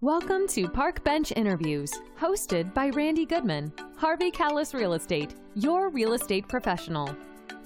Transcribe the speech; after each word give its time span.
Welcome 0.00 0.46
to 0.50 0.68
Park 0.68 1.02
Bench 1.02 1.32
Interviews, 1.34 1.92
hosted 2.16 2.72
by 2.72 2.90
Randy 2.90 3.26
Goodman, 3.26 3.72
Harvey 3.96 4.30
Kalles 4.30 4.72
Real 4.72 4.92
Estate, 4.92 5.34
your 5.56 5.88
real 5.88 6.12
estate 6.12 6.46
professional. 6.46 7.12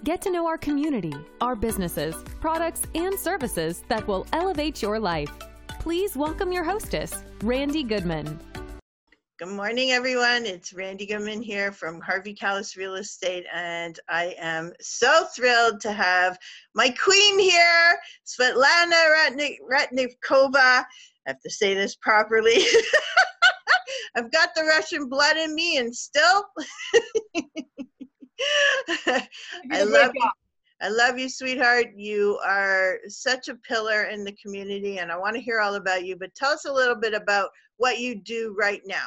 Get 0.02 0.22
to 0.22 0.30
know 0.30 0.46
our 0.46 0.56
community, 0.56 1.12
our 1.42 1.54
businesses, 1.54 2.16
products, 2.40 2.84
and 2.95 3.18
services 3.18 3.84
that 3.88 4.08
will 4.08 4.26
elevate 4.32 4.80
your 4.80 4.98
life. 4.98 5.30
Please 5.79 6.16
welcome 6.16 6.50
your 6.53 6.64
hostess, 6.64 7.22
Randy 7.42 7.82
Goodman. 7.82 8.40
Good 9.38 9.48
morning, 9.48 9.90
everyone. 9.90 10.46
It's 10.46 10.72
Randy 10.72 11.04
Goodman 11.04 11.42
here 11.42 11.70
from 11.70 12.00
Harvey 12.00 12.32
Kalles 12.32 12.76
Real 12.76 12.94
Estate, 12.94 13.44
and 13.52 14.00
I 14.08 14.34
am 14.38 14.72
so 14.80 15.26
thrilled 15.36 15.80
to 15.82 15.92
have 15.92 16.38
my 16.74 16.88
queen 16.90 17.38
here, 17.38 17.98
Svetlana 18.24 19.36
Ratnikova. 19.70 20.86
I 21.27 21.30
have 21.30 21.41
to 21.41 21.50
say 21.50 21.75
this 21.75 21.96
properly. 21.96 22.59
I've 24.16 24.30
got 24.30 24.51
the 24.55 24.65
Russian 24.65 25.09
blood 25.09 25.37
in 25.37 25.55
me, 25.55 25.79
and 25.79 25.95
still, 25.95 26.45
I 29.06 29.84
love 29.84 30.12
you. 30.15 30.30
I 30.82 30.88
love 30.88 31.16
you, 31.16 31.29
sweetheart. 31.29 31.93
You 31.96 32.41
are 32.45 32.98
such 33.06 33.48
a 33.48 33.55
pillar 33.55 34.05
in 34.05 34.24
the 34.24 34.32
community, 34.32 34.98
and 34.98 35.12
I 35.12 35.16
want 35.16 35.37
to 35.37 35.41
hear 35.41 35.60
all 35.60 35.77
about 35.77 36.05
you. 36.05 36.16
But 36.16 36.34
tell 36.34 36.51
us 36.51 36.65
a 36.65 36.73
little 36.73 36.96
bit 36.96 37.15
about 37.15 37.51
what 37.77 38.01
you 38.01 38.20
do 38.20 38.54
right 38.59 38.82
now. 38.84 39.07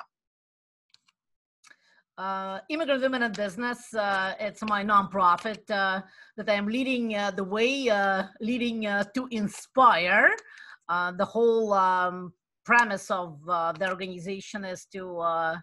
Uh, 2.17 2.59
Immigrant 2.69 3.01
Women 3.01 3.23
in 3.23 3.33
Business. 3.33 3.93
Uh, 3.93 4.35
it's 4.39 4.61
my 4.63 4.85
nonprofit 4.85 5.69
uh, 5.69 6.01
that 6.37 6.49
I'm 6.49 6.67
leading 6.67 7.13
uh, 7.13 7.31
the 7.31 7.43
way, 7.43 7.89
uh, 7.89 8.23
leading 8.39 8.85
uh, 8.85 9.03
to 9.13 9.27
inspire. 9.31 10.33
Uh, 10.87 11.11
the 11.11 11.25
whole 11.25 11.73
um, 11.73 12.33
premise 12.65 13.09
of 13.11 13.39
uh, 13.47 13.71
the 13.73 13.89
organization 13.89 14.65
is 14.65 14.85
to 14.85 15.19
uh, 15.19 15.55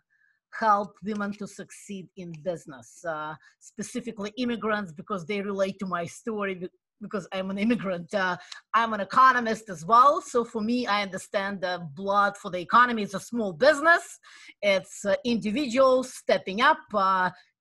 help 0.58 0.94
women 1.04 1.32
to 1.32 1.46
succeed 1.46 2.08
in 2.16 2.32
business, 2.42 3.04
uh, 3.08 3.34
specifically 3.60 4.32
immigrants, 4.36 4.92
because 4.92 5.24
they 5.26 5.40
relate 5.40 5.78
to 5.78 5.86
my 5.86 6.04
story. 6.06 6.68
Because 7.00 7.26
I'm 7.32 7.50
an 7.50 7.58
immigrant, 7.58 8.14
uh, 8.14 8.36
I'm 8.74 8.92
an 8.92 9.00
economist 9.00 9.68
as 9.68 9.84
well. 9.84 10.20
So 10.20 10.44
for 10.44 10.60
me, 10.60 10.86
I 10.86 11.02
understand 11.02 11.60
the 11.60 11.84
blood 11.96 12.36
for 12.36 12.48
the 12.48 12.60
economy 12.60 13.02
is 13.02 13.14
a 13.14 13.18
small 13.18 13.52
business. 13.52 14.20
It's 14.60 15.04
individuals 15.24 16.14
stepping 16.14 16.60
up, 16.60 16.78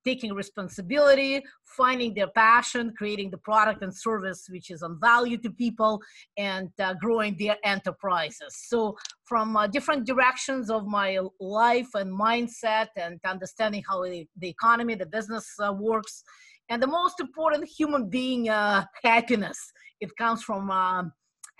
taking 0.04 0.32
responsibility, 0.32 1.42
finding 1.76 2.14
their 2.14 2.28
passion, 2.28 2.92
creating 2.96 3.30
the 3.30 3.38
product 3.38 3.82
and 3.82 3.94
service 3.94 4.46
which 4.50 4.70
is 4.70 4.82
on 4.82 4.98
value 5.00 5.38
to 5.38 5.50
people, 5.50 6.00
and 6.36 6.68
uh, 6.80 6.94
growing 7.00 7.36
their 7.38 7.56
enterprises. 7.64 8.56
So, 8.68 8.96
from 9.24 9.56
uh, 9.56 9.66
different 9.66 10.06
directions 10.06 10.70
of 10.70 10.86
my 10.86 11.18
life 11.40 11.88
and 11.94 12.10
mindset, 12.12 12.88
and 12.96 13.18
understanding 13.24 13.82
how 13.88 14.04
the, 14.04 14.26
the 14.38 14.48
economy, 14.48 14.94
the 14.94 15.06
business 15.06 15.46
uh, 15.58 15.72
works, 15.72 16.22
and 16.68 16.82
the 16.82 16.86
most 16.86 17.20
important 17.20 17.68
human 17.68 18.08
being 18.08 18.48
uh, 18.48 18.84
happiness. 19.02 19.58
It 20.00 20.10
comes 20.16 20.42
from 20.42 20.70
um, 20.70 21.12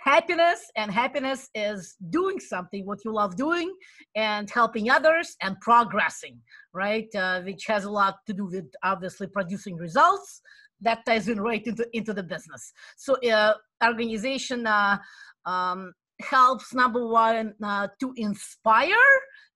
happiness 0.03 0.69
and 0.75 0.91
happiness 0.91 1.49
is 1.55 1.95
doing 2.09 2.39
something 2.39 2.85
what 2.85 2.99
you 3.05 3.13
love 3.13 3.35
doing 3.35 3.73
and 4.15 4.49
helping 4.49 4.89
others 4.89 5.35
and 5.41 5.59
progressing 5.61 6.37
right 6.73 7.07
uh, 7.15 7.41
which 7.41 7.65
has 7.65 7.83
a 7.85 7.89
lot 7.89 8.17
to 8.25 8.33
do 8.33 8.45
with 8.45 8.69
obviously 8.83 9.27
producing 9.27 9.75
results 9.75 10.41
that 10.81 11.05
ties 11.05 11.27
in 11.27 11.39
right 11.39 11.65
into, 11.65 11.85
into 11.93 12.13
the 12.13 12.23
business 12.23 12.73
so 12.97 13.15
uh, 13.29 13.53
organization 13.83 14.65
uh, 14.67 14.97
um, 15.45 15.93
helps 16.21 16.73
number 16.73 17.07
one 17.07 17.53
uh, 17.63 17.87
to 17.99 18.13
inspire 18.17 18.95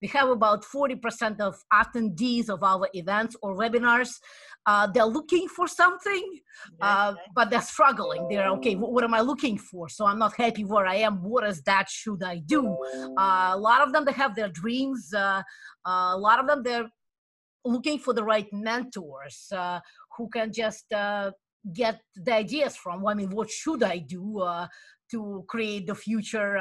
we 0.02 0.08
have 0.08 0.30
about 0.30 0.64
40% 0.64 1.40
of 1.40 1.56
attendees 1.74 2.50
of 2.50 2.64
our 2.64 2.88
events 2.94 3.36
or 3.42 3.56
webinars 3.56 4.12
uh, 4.68 4.86
they're 4.86 5.06
looking 5.06 5.48
for 5.48 5.66
something, 5.66 6.40
uh, 6.82 7.14
but 7.34 7.50
they're 7.50 7.62
struggling. 7.62 8.28
They're 8.28 8.50
okay. 8.50 8.76
What, 8.76 8.92
what, 8.92 9.04
am 9.06 9.14
I 9.14 9.22
looking 9.22 9.58
for? 9.58 9.88
So 9.88 10.06
I'm 10.06 10.20
not 10.20 10.36
happy 10.36 10.66
where 10.66 10.86
I 10.86 10.96
am. 10.96 11.24
What 11.24 11.46
is 11.46 11.62
that? 11.62 11.90
Should 11.90 12.22
I 12.22 12.40
do? 12.40 12.68
Uh, 13.18 13.52
a 13.54 13.58
lot 13.58 13.82
of 13.82 13.94
them 13.94 14.04
they 14.04 14.12
have 14.12 14.36
their 14.36 14.50
dreams. 14.50 15.14
Uh, 15.14 15.42
uh, 15.88 16.12
a 16.14 16.18
lot 16.18 16.40
of 16.40 16.48
them 16.48 16.64
they're 16.64 16.90
looking 17.68 18.00
for 18.00 18.14
the 18.14 18.24
right 18.24 18.48
mentors 18.52 19.48
uh, 19.52 19.80
who 20.18 20.30
can 20.30 20.52
just 20.52 20.86
get 21.74 22.02
the 22.16 22.34
ideas 22.34 22.76
from. 22.76 23.06
I 23.06 23.14
mean, 23.14 23.30
what 23.30 23.50
should 23.50 23.84
I 23.84 23.98
do 23.98 24.46
to 25.12 25.46
create 25.48 25.88
the 25.88 25.96
future? 25.96 26.58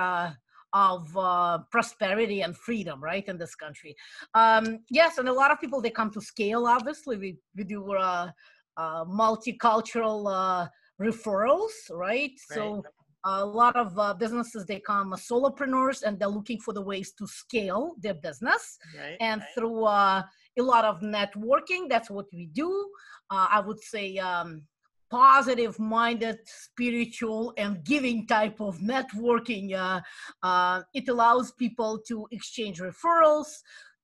of 0.73 1.17
uh, 1.17 1.59
prosperity 1.71 2.43
and 2.43 2.55
freedom, 2.55 3.03
right, 3.03 3.27
in 3.29 3.39
this 3.39 3.55
country. 3.55 3.97
Um, 4.35 4.81
yes, 4.91 5.17
and 5.17 5.27
a 5.29 5.33
lot 5.33 5.51
of 5.51 5.59
people 5.59 5.81
they 5.81 5.91
come 5.91 6.11
to 6.11 6.21
scale. 6.21 6.67
Obviously, 6.67 7.17
we 7.17 7.39
we 7.57 7.65
do 7.65 7.93
uh, 7.93 8.31
uh, 8.77 9.05
multicultural 9.07 10.21
uh, 10.29 10.69
referrals, 11.01 11.73
right? 11.91 12.31
right? 12.31 12.31
So 12.41 12.83
a 13.25 13.45
lot 13.45 13.75
of 13.77 13.99
uh, 13.99 14.15
businesses 14.15 14.67
they 14.67 14.81
come 14.81 15.13
solopreneurs 15.13 16.03
and 16.03 16.19
they're 16.19 16.29
looking 16.29 16.61
for 16.61 16.73
the 16.73 16.83
ways 16.83 17.13
to 17.19 17.27
scale 17.27 17.95
their 17.99 18.15
business, 18.15 18.79
right, 18.99 19.17
and 19.21 19.41
right. 19.41 19.51
through 19.55 19.85
uh, 19.85 20.23
a 20.59 20.63
lot 20.63 20.85
of 20.85 21.01
networking, 21.01 21.89
that's 21.89 22.11
what 22.11 22.27
we 22.33 22.47
do. 22.47 22.89
I 23.31 23.61
would 23.61 23.81
say. 23.81 24.19
Um, 24.19 24.63
positive 25.11 25.79
minded 25.79 26.39
spiritual 26.47 27.55
and 27.57 27.85
giving 27.85 28.27
type 28.27 28.61
of 28.61 28.79
networking 28.79 29.73
uh, 29.75 30.01
uh, 30.43 30.83
it 30.95 31.09
allows 31.09 31.53
people 31.53 32.01
to 32.07 32.27
exchange 32.33 32.81
referrals 32.81 33.47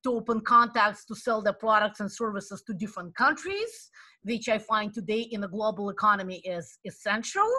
to 0.03 0.11
open 0.11 0.41
contacts 0.41 1.05
to 1.05 1.15
sell 1.15 1.41
their 1.41 1.53
products 1.53 1.99
and 1.99 2.11
services 2.11 2.63
to 2.65 2.73
different 2.73 3.13
countries 3.15 3.89
which 4.23 4.47
i 4.47 4.57
find 4.57 4.93
today 4.93 5.21
in 5.31 5.41
the 5.41 5.47
global 5.47 5.89
economy 5.89 6.37
is 6.45 6.79
essential 6.85 7.49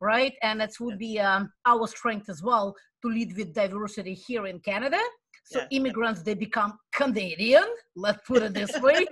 right 0.00 0.34
and 0.42 0.62
it 0.62 0.74
would 0.80 0.98
be 0.98 1.18
um, 1.20 1.50
our 1.66 1.86
strength 1.86 2.28
as 2.28 2.42
well 2.42 2.74
to 3.02 3.08
lead 3.08 3.36
with 3.36 3.52
diversity 3.52 4.14
here 4.14 4.46
in 4.46 4.58
canada 4.60 5.00
so 5.50 5.60
yeah. 5.60 5.78
immigrants 5.78 6.22
they 6.22 6.34
become 6.34 6.72
canadian 6.92 7.66
let's 7.94 8.20
put 8.26 8.42
it 8.42 8.52
this 8.54 8.78
way 8.80 9.06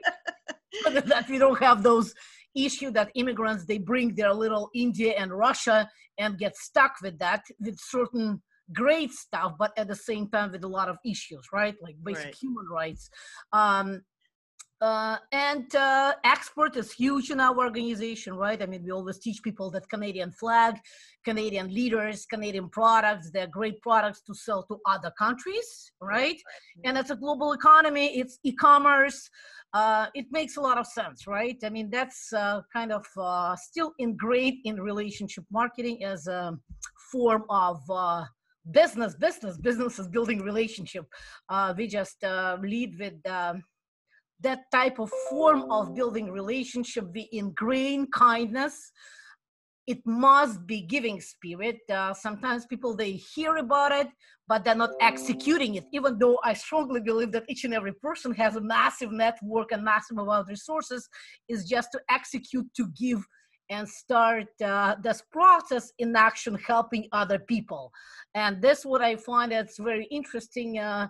that 0.85 1.27
we 1.29 1.39
don't 1.39 1.61
have 1.63 1.83
those 1.83 2.15
issue 2.55 2.91
that 2.91 3.11
immigrants 3.15 3.65
they 3.65 3.79
bring 3.79 4.15
their 4.15 4.33
little 4.33 4.71
India 4.75 5.15
and 5.19 5.33
Russia 5.33 5.89
and 6.19 6.39
get 6.39 6.57
stuck 6.57 6.93
with 7.03 7.19
that 7.19 7.43
with 7.61 7.79
certain 7.81 8.41
great 8.73 9.13
stuff, 9.13 9.53
but 9.59 9.73
at 9.77 9.89
the 9.89 9.95
same 9.95 10.29
time 10.29 10.53
with 10.53 10.65
a 10.65 10.69
lot 10.69 10.89
of 10.89 10.97
issues, 11.05 11.47
right? 11.53 11.75
Like 11.83 11.97
basic 12.03 12.25
right. 12.27 12.35
human 12.35 12.67
rights. 12.71 13.11
Um, 13.53 14.03
uh, 14.81 15.17
and 15.33 15.75
uh, 15.75 16.15
export 16.25 16.77
is 16.77 16.93
huge 16.93 17.31
in 17.31 17.41
our 17.41 17.57
organization, 17.57 18.35
right? 18.35 18.61
I 18.61 18.67
mean, 18.67 18.83
we 18.85 18.91
always 18.91 19.19
teach 19.19 19.43
people 19.43 19.71
that 19.71 19.89
Canadian 19.89 20.33
flag, 20.33 20.77
Canadian 21.25 21.73
leaders, 21.73 22.27
Canadian 22.27 22.69
products, 22.69 23.31
they're 23.31 23.47
great 23.47 23.81
products 23.81 24.21
to 24.23 24.35
sell 24.35 24.65
to 24.65 24.79
other 24.87 25.13
countries, 25.19 25.93
right? 26.01 26.41
And 26.85 26.99
it's 26.99 27.11
a 27.11 27.17
global 27.17 27.53
economy, 27.53 28.19
it's 28.19 28.39
e 28.43 28.53
commerce, 28.53 29.31
uh, 29.75 30.07
it 30.15 30.27
makes 30.31 30.57
a 30.57 30.61
lot 30.61 30.79
of 30.79 30.87
sense, 30.87 31.27
right? 31.27 31.57
I 31.65 31.69
mean, 31.69 31.91
that's 31.91 32.33
uh, 32.33 32.61
kind 32.73 32.93
of 32.93 33.07
uh, 33.17 33.57
still 33.57 33.93
ingrained 33.99 34.59
in 34.65 34.81
relationship 34.81 35.45
marketing 35.51 36.05
as 36.05 36.27
a 36.27 36.57
form 37.11 37.45
of 37.51 37.81
uh, 37.91 38.25
business. 38.71 39.15
Business, 39.15 39.57
business 39.57 39.99
is 39.99 40.09
building 40.09 40.43
relationship. 40.43 41.07
Uh, 41.49 41.75
we 41.77 41.87
just 41.87 42.23
uh, 42.23 42.57
lead 42.63 42.99
with 42.99 43.15
um, 43.27 43.63
that 44.41 44.71
type 44.71 44.99
of 44.99 45.11
form 45.31 45.71
of 45.71 45.95
building 45.95 46.31
relationship. 46.31 47.07
We 47.15 47.29
ingrain 47.33 48.07
kindness 48.11 48.93
it 49.87 50.01
must 50.07 50.67
be 50.67 50.81
giving 50.81 51.21
spirit 51.21 51.79
uh, 51.91 52.15
sometimes 52.15 52.67
people 52.67 52.97
they 52.97 53.13
hear 53.13 53.57
about 53.57 53.93
it 53.93 54.09
but 54.49 54.65
they're 54.65 54.75
not 54.75 54.91
executing 55.01 55.75
it 55.75 55.85
even 55.93 56.19
though 56.19 56.39
i 56.43 56.53
strongly 56.53 57.01
believe 57.01 57.33
that 57.33 57.45
each 57.49 57.65
and 57.65 57.75
every 57.75 57.93
person 57.93 58.33
has 58.33 58.57
a 58.57 58.61
massive 58.61 59.13
network 59.13 59.73
and 59.73 59.85
massive 59.85 60.17
amount 60.19 60.41
of 60.41 60.49
resources 60.49 61.09
is 61.49 61.65
just 61.65 61.91
to 61.93 62.01
execute 62.11 62.67
to 62.75 62.89
give 62.99 63.25
and 63.71 63.89
start 63.89 64.47
uh, 64.63 64.95
this 65.03 65.23
process 65.33 65.91
in 65.99 66.15
action 66.15 66.55
helping 66.67 67.07
other 67.13 67.39
people 67.39 67.91
and 68.35 68.63
this 68.63 68.85
what 68.85 69.03
i 69.03 69.17
find 69.17 69.53
that's 69.53 69.79
very 69.79 70.07
interesting 70.11 70.79
uh, 70.79 71.07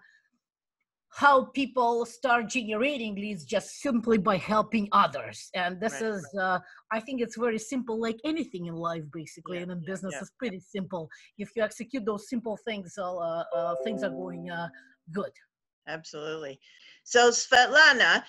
how 1.15 1.45
people 1.45 2.05
start 2.05 2.49
generating 2.49 3.15
leads 3.15 3.45
just 3.45 3.81
simply 3.81 4.19
by 4.19 4.37
helping 4.37 4.89
others 4.91 5.49
and 5.55 5.81
this 5.81 6.01
right, 6.01 6.03
is 6.03 6.29
right. 6.35 6.43
Uh, 6.43 6.59
i 6.91 6.99
think 6.99 7.21
it's 7.21 7.37
very 7.37 7.59
simple 7.59 8.01
like 8.01 8.17
anything 8.25 8.67
in 8.67 8.75
life 8.75 9.05
basically 9.13 9.57
yeah, 9.59 9.63
and 9.63 9.71
in 9.73 9.79
yeah, 9.79 9.93
business 9.93 10.13
yeah. 10.13 10.21
it's 10.21 10.33
pretty 10.39 10.59
simple 10.59 11.09
if 11.39 11.51
you 11.55 11.63
execute 11.63 12.05
those 12.05 12.29
simple 12.29 12.59
things 12.67 12.99
uh, 12.99 13.45
uh, 13.55 13.75
things 13.85 14.03
are 14.03 14.11
going 14.11 14.51
uh, 14.51 14.69
good 15.13 15.31
absolutely 15.87 16.59
so 17.05 17.31
svetlana 17.31 18.23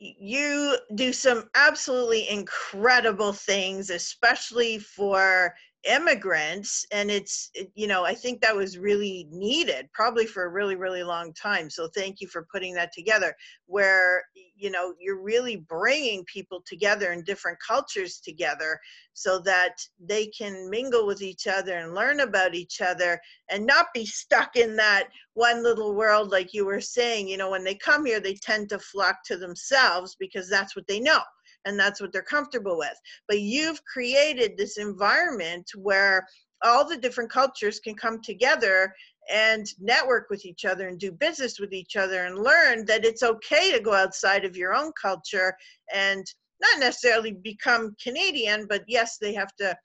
you 0.00 0.76
do 0.96 1.12
some 1.12 1.44
absolutely 1.54 2.28
incredible 2.28 3.32
things 3.32 3.90
especially 3.90 4.78
for 4.78 5.54
immigrants 5.86 6.86
and 6.92 7.10
it's 7.10 7.50
you 7.74 7.86
know 7.86 8.04
i 8.04 8.14
think 8.14 8.40
that 8.40 8.56
was 8.56 8.78
really 8.78 9.26
needed 9.30 9.88
probably 9.92 10.26
for 10.26 10.44
a 10.44 10.48
really 10.48 10.76
really 10.76 11.02
long 11.02 11.32
time. 11.32 11.70
So 11.70 11.88
thank 11.88 12.20
you 12.20 12.28
for 12.28 12.46
putting 12.52 12.74
that 12.74 12.92
together 12.92 13.34
where 13.66 14.24
you 14.56 14.70
know 14.70 14.94
you're 15.00 15.22
really 15.22 15.56
bringing 15.56 16.24
people 16.24 16.62
together 16.66 17.12
and 17.12 17.24
different 17.24 17.58
cultures 17.66 18.18
together 18.18 18.78
so 19.12 19.38
that 19.40 19.76
they 20.00 20.26
can 20.26 20.68
mingle 20.70 21.06
with 21.06 21.22
each 21.22 21.46
other 21.46 21.78
and 21.78 21.94
learn 21.94 22.20
about 22.20 22.54
each 22.54 22.80
other 22.80 23.20
and 23.50 23.66
not 23.66 23.86
be 23.94 24.06
stuck 24.06 24.56
in 24.56 24.76
that 24.76 25.08
one 25.34 25.62
little 25.62 25.94
world 25.94 26.30
like 26.30 26.52
you 26.52 26.64
were 26.64 26.80
saying. 26.80 27.28
You 27.28 27.36
know 27.36 27.50
when 27.50 27.64
they 27.64 27.74
come 27.74 28.04
here 28.04 28.20
they 28.20 28.34
tend 28.34 28.68
to 28.70 28.78
flock 28.78 29.18
to 29.26 29.36
themselves 29.36 30.16
because 30.18 30.48
that's 30.48 30.76
what 30.76 30.86
they 30.86 31.00
know 31.00 31.20
and 31.64 31.78
that's 31.78 32.00
what 32.00 32.12
they're 32.12 32.22
comfortable 32.22 32.78
with. 32.78 32.94
But 33.28 33.40
you've 33.40 33.84
created 33.84 34.56
this 34.56 34.78
environment 34.78 35.70
where 35.76 36.26
all 36.62 36.86
the 36.86 36.96
different 36.96 37.30
cultures 37.30 37.80
can 37.80 37.94
come 37.94 38.20
together 38.22 38.94
and 39.30 39.66
network 39.80 40.28
with 40.30 40.44
each 40.44 40.64
other 40.64 40.88
and 40.88 40.98
do 40.98 41.12
business 41.12 41.58
with 41.58 41.72
each 41.72 41.96
other 41.96 42.24
and 42.24 42.38
learn 42.38 42.84
that 42.86 43.04
it's 43.04 43.22
okay 43.22 43.72
to 43.72 43.80
go 43.80 43.94
outside 43.94 44.44
of 44.44 44.56
your 44.56 44.74
own 44.74 44.92
culture 45.00 45.56
and 45.92 46.24
not 46.60 46.78
necessarily 46.78 47.32
become 47.32 47.94
Canadian, 48.02 48.66
but 48.68 48.82
yes, 48.86 49.18
they 49.20 49.34
have 49.34 49.54
to 49.56 49.76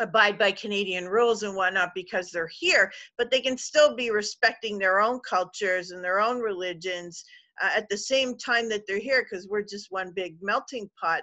abide 0.00 0.38
by 0.38 0.50
Canadian 0.50 1.06
rules 1.06 1.42
and 1.42 1.54
whatnot 1.54 1.90
because 1.94 2.30
they're 2.30 2.50
here, 2.50 2.90
but 3.18 3.30
they 3.30 3.40
can 3.40 3.56
still 3.56 3.94
be 3.94 4.10
respecting 4.10 4.78
their 4.78 5.00
own 5.00 5.20
cultures 5.20 5.90
and 5.90 6.02
their 6.02 6.20
own 6.20 6.40
religions 6.40 7.24
uh, 7.60 7.70
at 7.76 7.88
the 7.88 7.96
same 7.96 8.36
time 8.36 8.68
that 8.68 8.82
they're 8.86 8.98
here 8.98 9.24
because 9.28 9.48
we're 9.48 9.62
just 9.62 9.90
one 9.90 10.12
big 10.14 10.36
melting 10.40 10.88
pot 11.00 11.22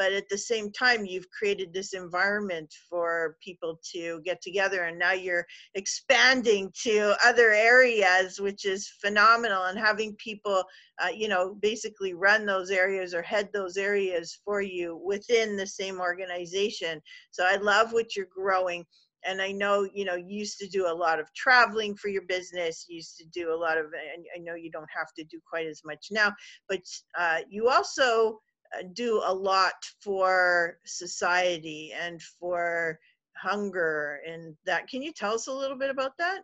but 0.00 0.14
at 0.14 0.26
the 0.30 0.38
same 0.38 0.72
time 0.72 1.04
you've 1.04 1.28
created 1.28 1.74
this 1.74 1.92
environment 1.92 2.72
for 2.88 3.36
people 3.44 3.78
to 3.92 4.18
get 4.24 4.40
together 4.40 4.84
and 4.84 4.98
now 4.98 5.12
you're 5.12 5.44
expanding 5.74 6.72
to 6.74 7.14
other 7.24 7.50
areas 7.50 8.40
which 8.40 8.64
is 8.64 8.90
phenomenal 9.00 9.64
and 9.64 9.78
having 9.78 10.14
people 10.16 10.64
uh, 11.02 11.08
you 11.08 11.28
know 11.28 11.54
basically 11.60 12.14
run 12.14 12.46
those 12.46 12.70
areas 12.70 13.12
or 13.12 13.22
head 13.22 13.48
those 13.52 13.76
areas 13.76 14.38
for 14.42 14.62
you 14.62 15.00
within 15.04 15.56
the 15.56 15.66
same 15.66 16.00
organization. 16.00 17.00
So 17.30 17.44
i 17.46 17.56
love 17.56 17.92
what 17.92 18.16
you're 18.16 18.26
growing 18.34 18.84
and 19.26 19.40
I 19.40 19.52
know 19.52 19.88
you 19.92 20.04
know 20.04 20.14
you 20.14 20.38
used 20.38 20.58
to 20.58 20.68
do 20.68 20.86
a 20.86 20.94
lot 20.94 21.20
of 21.20 21.32
traveling 21.34 21.96
for 21.96 22.08
your 22.08 22.22
business. 22.22 22.86
You 22.88 22.96
used 22.96 23.16
to 23.18 23.24
do 23.26 23.52
a 23.52 23.56
lot 23.56 23.78
of, 23.78 23.86
and 23.86 24.24
I 24.34 24.38
know 24.38 24.54
you 24.54 24.70
don't 24.70 24.88
have 24.96 25.12
to 25.18 25.24
do 25.24 25.40
quite 25.48 25.66
as 25.66 25.82
much 25.84 26.08
now, 26.10 26.32
but 26.68 26.82
uh, 27.18 27.38
you 27.48 27.68
also 27.68 28.40
uh, 28.76 28.82
do 28.94 29.22
a 29.24 29.34
lot 29.34 29.74
for 30.02 30.78
society 30.84 31.92
and 31.98 32.20
for 32.22 32.98
hunger 33.36 34.20
and 34.26 34.54
that. 34.66 34.88
Can 34.88 35.02
you 35.02 35.12
tell 35.12 35.34
us 35.34 35.46
a 35.46 35.52
little 35.52 35.78
bit 35.78 35.90
about 35.90 36.12
that? 36.18 36.42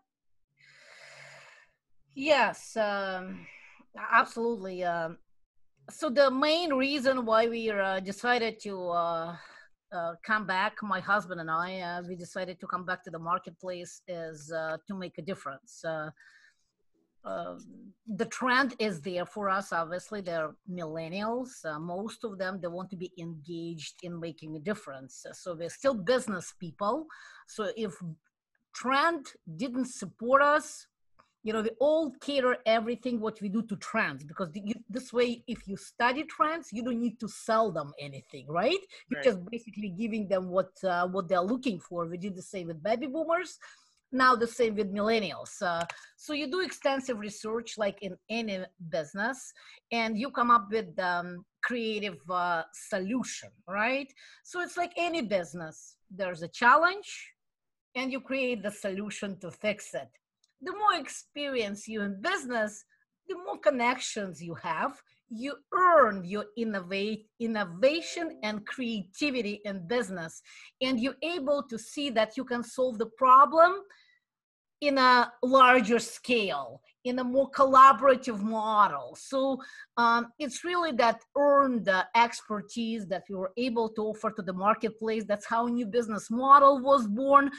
Yes, 2.14 2.76
um, 2.78 3.46
absolutely. 4.10 4.82
Um, 4.84 5.18
so 5.90 6.08
the 6.08 6.30
main 6.30 6.72
reason 6.72 7.26
why 7.26 7.46
we 7.46 7.70
uh, 7.70 8.00
decided 8.00 8.58
to 8.60 8.88
uh, 8.88 9.36
uh, 9.96 10.14
come 10.22 10.46
back, 10.46 10.74
my 10.82 11.00
husband 11.00 11.40
and 11.40 11.50
I, 11.50 11.80
uh, 11.80 12.02
we 12.08 12.14
decided 12.16 12.60
to 12.60 12.66
come 12.66 12.84
back 12.84 13.02
to 13.04 13.10
the 13.10 13.18
marketplace 13.18 14.02
is 14.06 14.52
uh, 14.52 14.76
to 14.86 14.94
make 14.94 15.16
a 15.18 15.22
difference. 15.22 15.72
Uh, 15.84 16.10
um, 17.24 17.58
the 18.06 18.26
trend 18.26 18.74
is 18.78 19.00
there 19.00 19.26
for 19.26 19.48
us. 19.48 19.72
Obviously, 19.72 20.20
they're 20.20 20.54
millennials. 20.70 21.50
Uh, 21.64 21.78
most 21.80 22.22
of 22.24 22.38
them 22.38 22.60
they 22.60 22.68
want 22.68 22.88
to 22.90 22.96
be 22.96 23.10
engaged 23.18 23.96
in 24.02 24.20
making 24.20 24.54
a 24.56 24.60
difference. 24.60 25.26
So 25.32 25.54
they're 25.54 25.78
still 25.80 25.94
business 25.94 26.54
people. 26.60 27.06
So 27.48 27.62
if 27.76 27.92
trend 28.74 29.26
didn't 29.56 29.88
support 30.02 30.40
us, 30.42 30.86
you 31.46 31.52
know, 31.52 31.60
we 31.62 31.70
all 31.78 32.12
cater 32.20 32.56
everything 32.66 33.20
what 33.20 33.40
we 33.40 33.48
do 33.48 33.62
to 33.62 33.76
trends 33.76 34.24
because 34.24 34.48
you, 34.52 34.74
this 34.90 35.12
way, 35.12 35.44
if 35.46 35.68
you 35.68 35.76
study 35.76 36.24
trends, 36.24 36.70
you 36.72 36.82
don't 36.82 37.00
need 37.00 37.20
to 37.20 37.28
sell 37.28 37.70
them 37.70 37.92
anything, 38.00 38.46
right? 38.48 38.82
You're 39.08 39.20
right. 39.20 39.24
just 39.24 39.38
basically 39.48 39.90
giving 39.90 40.26
them 40.26 40.48
what 40.48 40.72
uh, 40.82 41.06
what 41.06 41.28
they're 41.28 41.48
looking 41.54 41.78
for. 41.78 42.04
We 42.06 42.18
did 42.18 42.34
the 42.34 42.42
same 42.42 42.66
with 42.66 42.82
baby 42.82 43.06
boomers. 43.06 43.60
Now 44.10 44.34
the 44.34 44.48
same 44.48 44.74
with 44.74 44.92
millennials. 44.92 45.62
Uh, 45.62 45.84
so 46.16 46.32
you 46.32 46.50
do 46.50 46.62
extensive 46.62 47.20
research, 47.20 47.78
like 47.78 48.02
in 48.02 48.16
any 48.28 48.64
business, 48.90 49.52
and 49.92 50.18
you 50.18 50.32
come 50.32 50.50
up 50.50 50.66
with 50.72 50.98
um, 50.98 51.44
creative 51.62 52.18
uh, 52.28 52.64
solution, 52.72 53.50
right? 53.68 54.12
So 54.42 54.62
it's 54.62 54.76
like 54.76 54.94
any 54.96 55.22
business. 55.22 55.94
There's 56.10 56.42
a 56.42 56.48
challenge, 56.48 57.08
and 57.94 58.10
you 58.10 58.20
create 58.20 58.64
the 58.64 58.72
solution 58.72 59.38
to 59.42 59.52
fix 59.52 59.94
it 59.94 60.10
the 60.62 60.72
more 60.72 60.94
experience 60.94 61.86
you 61.86 62.02
in 62.02 62.20
business, 62.20 62.84
the 63.28 63.36
more 63.36 63.58
connections 63.58 64.42
you 64.42 64.54
have. 64.54 65.00
You 65.28 65.54
earn 65.74 66.24
your 66.24 66.44
innovate, 66.56 67.26
innovation 67.40 68.38
and 68.44 68.64
creativity 68.64 69.60
in 69.64 69.86
business, 69.88 70.40
and 70.80 71.00
you're 71.00 71.20
able 71.22 71.64
to 71.64 71.76
see 71.78 72.10
that 72.10 72.36
you 72.36 72.44
can 72.44 72.62
solve 72.62 72.98
the 72.98 73.10
problem 73.18 73.82
in 74.80 74.98
a 74.98 75.32
larger 75.42 75.98
scale 75.98 76.82
in 77.06 77.20
a 77.20 77.24
more 77.24 77.48
collaborative 77.52 78.42
model. 78.42 79.16
So 79.18 79.62
um, 79.96 80.32
it's 80.40 80.64
really 80.64 80.90
that 80.92 81.22
earned 81.36 81.88
expertise 82.16 83.06
that 83.06 83.22
we 83.30 83.36
were 83.36 83.52
able 83.56 83.88
to 83.90 84.02
offer 84.02 84.32
to 84.32 84.42
the 84.42 84.52
marketplace. 84.52 85.24
That's 85.24 85.46
how 85.46 85.68
a 85.68 85.70
new 85.70 85.86
business 85.86 86.30
model 86.30 86.80
was 86.80 87.06
born. 87.06 87.50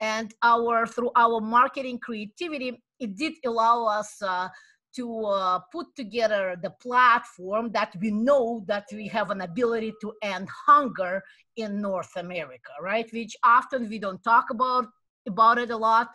And 0.00 0.34
our 0.42 0.86
through 0.88 1.12
our 1.14 1.40
marketing 1.40 2.00
creativity, 2.00 2.82
it 2.98 3.16
did 3.16 3.34
allow 3.44 3.86
us 3.86 4.20
uh, 4.20 4.48
to 4.96 5.24
uh, 5.26 5.60
put 5.70 5.86
together 5.94 6.56
the 6.60 6.70
platform 6.70 7.70
that 7.72 7.94
we 8.00 8.10
know 8.10 8.64
that 8.66 8.86
we 8.92 9.06
have 9.06 9.30
an 9.30 9.42
ability 9.42 9.92
to 10.00 10.12
end 10.22 10.48
hunger 10.66 11.22
in 11.56 11.80
North 11.80 12.16
America, 12.16 12.72
right? 12.82 13.06
Which 13.12 13.36
often 13.44 13.88
we 13.88 14.00
don't 14.00 14.22
talk 14.24 14.46
about 14.50 14.86
about 15.28 15.58
it 15.58 15.70
a 15.70 15.76
lot 15.76 16.08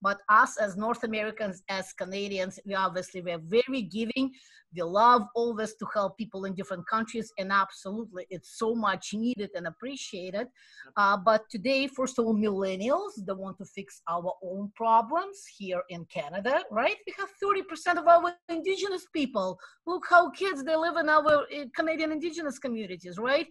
but 0.00 0.20
us 0.28 0.56
as 0.58 0.76
North 0.76 1.04
Americans, 1.04 1.62
as 1.68 1.92
Canadians, 1.92 2.58
we 2.64 2.74
obviously 2.74 3.20
we're 3.20 3.38
very 3.38 3.82
giving. 3.82 4.30
We 4.74 4.82
love 4.82 5.22
always 5.34 5.74
to 5.76 5.86
help 5.94 6.18
people 6.18 6.44
in 6.44 6.54
different 6.54 6.86
countries, 6.86 7.32
and 7.38 7.50
absolutely, 7.50 8.26
it's 8.28 8.58
so 8.58 8.74
much 8.74 9.14
needed 9.14 9.50
and 9.54 9.66
appreciated. 9.66 10.48
Uh, 10.96 11.16
but 11.16 11.48
today, 11.50 11.86
first 11.86 12.18
of 12.18 12.26
all, 12.26 12.34
millennials 12.34 13.12
they 13.26 13.32
want 13.32 13.56
to 13.58 13.64
fix 13.64 14.02
our 14.08 14.32
own 14.42 14.70
problems 14.76 15.44
here 15.56 15.82
in 15.88 16.04
Canada, 16.06 16.62
right? 16.70 16.96
We 17.06 17.14
have 17.18 17.30
30% 17.42 17.98
of 17.98 18.06
our 18.06 18.34
Indigenous 18.50 19.06
people. 19.12 19.58
Look 19.86 20.04
how 20.08 20.30
kids 20.30 20.62
they 20.62 20.76
live 20.76 20.96
in 20.96 21.08
our 21.08 21.26
uh, 21.26 21.64
Canadian 21.74 22.12
Indigenous 22.12 22.58
communities, 22.58 23.18
right? 23.18 23.46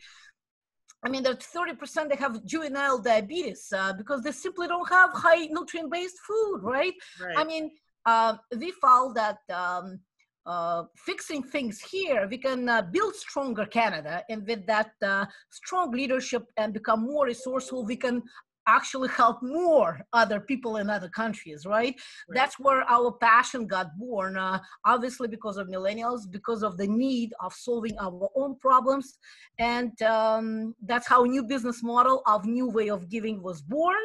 I 1.07 1.09
mean, 1.09 1.23
that 1.23 1.39
30% 1.39 2.09
they 2.09 2.17
have 2.17 2.43
juvenile 2.43 2.99
diabetes 2.99 3.71
uh, 3.73 3.93
because 3.93 4.19
they 4.23 4.33
simply 4.33 4.67
don't 4.67 4.89
have 4.89 5.11
high 5.13 5.45
nutrient 5.45 5.89
based 5.89 6.19
food, 6.27 6.59
right? 6.61 6.93
right? 7.21 7.37
I 7.37 7.45
mean, 7.45 7.71
uh, 8.05 8.35
we 8.57 8.71
found 8.71 9.15
that 9.15 9.37
um, 9.49 10.01
uh, 10.45 10.83
fixing 10.97 11.43
things 11.43 11.79
here, 11.79 12.27
we 12.29 12.37
can 12.37 12.67
uh, 12.67 12.81
build 12.81 13.15
stronger 13.15 13.65
Canada. 13.65 14.21
And 14.29 14.45
with 14.45 14.65
that 14.67 14.91
uh, 15.01 15.27
strong 15.49 15.91
leadership 15.91 16.43
and 16.57 16.73
become 16.73 17.03
more 17.03 17.25
resourceful, 17.25 17.85
we 17.85 17.95
can 17.95 18.21
actually 18.67 19.09
help 19.09 19.41
more 19.41 19.99
other 20.13 20.39
people 20.39 20.77
in 20.77 20.89
other 20.89 21.09
countries 21.09 21.65
right, 21.65 21.73
right. 21.73 21.95
that's 22.29 22.59
where 22.59 22.83
our 22.89 23.11
passion 23.11 23.65
got 23.65 23.97
born 23.97 24.37
uh, 24.37 24.59
obviously 24.85 25.27
because 25.27 25.57
of 25.57 25.67
millennials 25.67 26.21
because 26.29 26.63
of 26.63 26.77
the 26.77 26.87
need 26.87 27.33
of 27.39 27.53
solving 27.53 27.97
our 27.99 28.29
own 28.35 28.55
problems. 28.59 29.17
And 29.59 29.99
um, 30.01 30.75
that's 30.83 31.07
how 31.07 31.23
new 31.23 31.43
business 31.43 31.83
model 31.83 32.21
of 32.25 32.45
new 32.45 32.69
way 32.69 32.89
of 32.89 33.09
giving 33.09 33.41
was 33.41 33.61
born. 33.61 33.95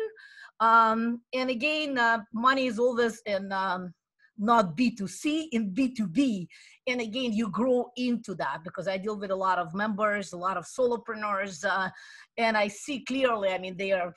Um, 0.60 1.20
and 1.34 1.50
again 1.50 1.98
uh, 1.98 2.20
money 2.32 2.66
is 2.66 2.78
always 2.78 3.20
in 3.26 3.52
um, 3.52 3.92
not 4.38 4.76
b2c 4.76 5.48
in 5.52 5.74
b2b 5.74 6.46
and 6.86 7.00
again 7.00 7.32
you 7.32 7.50
grow 7.50 7.90
into 7.96 8.34
that 8.34 8.58
because 8.64 8.88
i 8.88 8.96
deal 8.96 9.18
with 9.18 9.30
a 9.30 9.36
lot 9.36 9.58
of 9.58 9.74
members 9.74 10.32
a 10.32 10.36
lot 10.36 10.56
of 10.56 10.64
solopreneurs 10.64 11.64
uh, 11.64 11.90
and 12.38 12.56
i 12.56 12.66
see 12.66 13.04
clearly 13.04 13.50
i 13.50 13.58
mean 13.58 13.76
they 13.76 13.92
are 13.92 14.12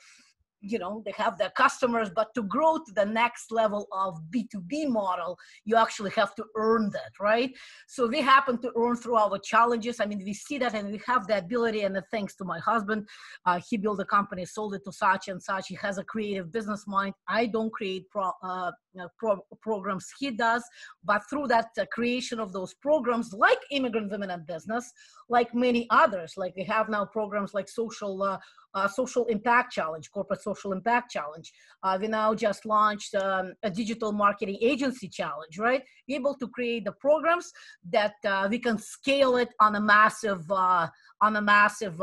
you 0.66 0.78
know 0.78 1.02
they 1.04 1.14
have 1.16 1.38
their 1.38 1.50
customers 1.50 2.10
but 2.14 2.34
to 2.34 2.42
grow 2.42 2.78
to 2.78 2.92
the 2.94 3.04
next 3.04 3.50
level 3.50 3.86
of 3.92 4.20
b2b 4.30 4.88
model 4.88 5.38
you 5.64 5.76
actually 5.76 6.10
have 6.10 6.34
to 6.34 6.44
earn 6.56 6.90
that 6.90 7.12
right? 7.20 7.52
So 7.86 8.06
we 8.06 8.20
happen 8.20 8.58
to 8.62 8.72
earn 8.76 8.96
through 8.96 9.16
our 9.16 9.38
challenges. 9.38 10.00
I 10.00 10.06
mean 10.06 10.22
we 10.24 10.34
see 10.34 10.58
that 10.58 10.74
and 10.74 10.90
we 10.90 11.00
have 11.06 11.26
the 11.26 11.38
ability 11.38 11.82
and 11.82 12.00
thanks 12.10 12.34
to 12.36 12.44
my 12.44 12.58
husband 12.58 13.06
uh, 13.44 13.60
he 13.68 13.76
built 13.76 14.00
a 14.00 14.04
company 14.04 14.44
sold 14.44 14.74
it 14.74 14.82
to 14.84 14.92
such 14.92 15.28
and 15.28 15.42
such 15.42 15.68
he 15.68 15.74
has 15.76 15.98
a 15.98 16.04
creative 16.04 16.52
business 16.52 16.86
mind. 16.86 17.14
I 17.28 17.46
don't 17.46 17.72
create 17.72 18.08
pro- 18.10 18.32
uh, 18.42 18.72
pro- 19.18 19.44
programs 19.60 20.06
he 20.18 20.30
does, 20.30 20.62
but 21.04 21.22
through 21.28 21.46
that 21.48 21.68
uh, 21.78 21.84
creation 21.92 22.40
of 22.40 22.52
those 22.52 22.74
programs, 22.74 23.32
like 23.32 23.58
Immigrant 23.70 24.10
Women 24.10 24.30
in 24.30 24.44
Business, 24.44 24.92
like 25.28 25.54
many 25.54 25.86
others, 25.90 26.34
like 26.36 26.54
we 26.56 26.64
have 26.64 26.88
now 26.88 27.04
programs 27.04 27.54
like 27.54 27.68
Social 27.68 28.22
uh, 28.22 28.38
uh, 28.74 28.86
Social 28.86 29.24
Impact 29.26 29.72
Challenge, 29.72 30.10
Corporate 30.10 30.42
Social 30.42 30.72
Impact 30.72 31.10
Challenge. 31.10 31.50
Uh, 31.82 31.98
we 32.00 32.08
now 32.08 32.34
just 32.34 32.66
launched 32.66 33.14
um, 33.14 33.54
a 33.62 33.70
Digital 33.70 34.12
Marketing 34.12 34.58
Agency 34.60 35.08
Challenge, 35.08 35.58
right? 35.58 35.82
Able 36.08 36.34
to 36.34 36.46
create 36.48 36.84
the 36.84 36.92
programs 36.92 37.50
that 37.90 38.14
uh, 38.26 38.46
we 38.50 38.58
can 38.58 38.78
scale 38.78 39.36
it 39.38 39.48
on 39.60 39.76
a 39.76 39.80
massive, 39.80 40.50
uh, 40.50 40.88
on 41.20 41.36
a 41.36 41.40
massive 41.40 42.00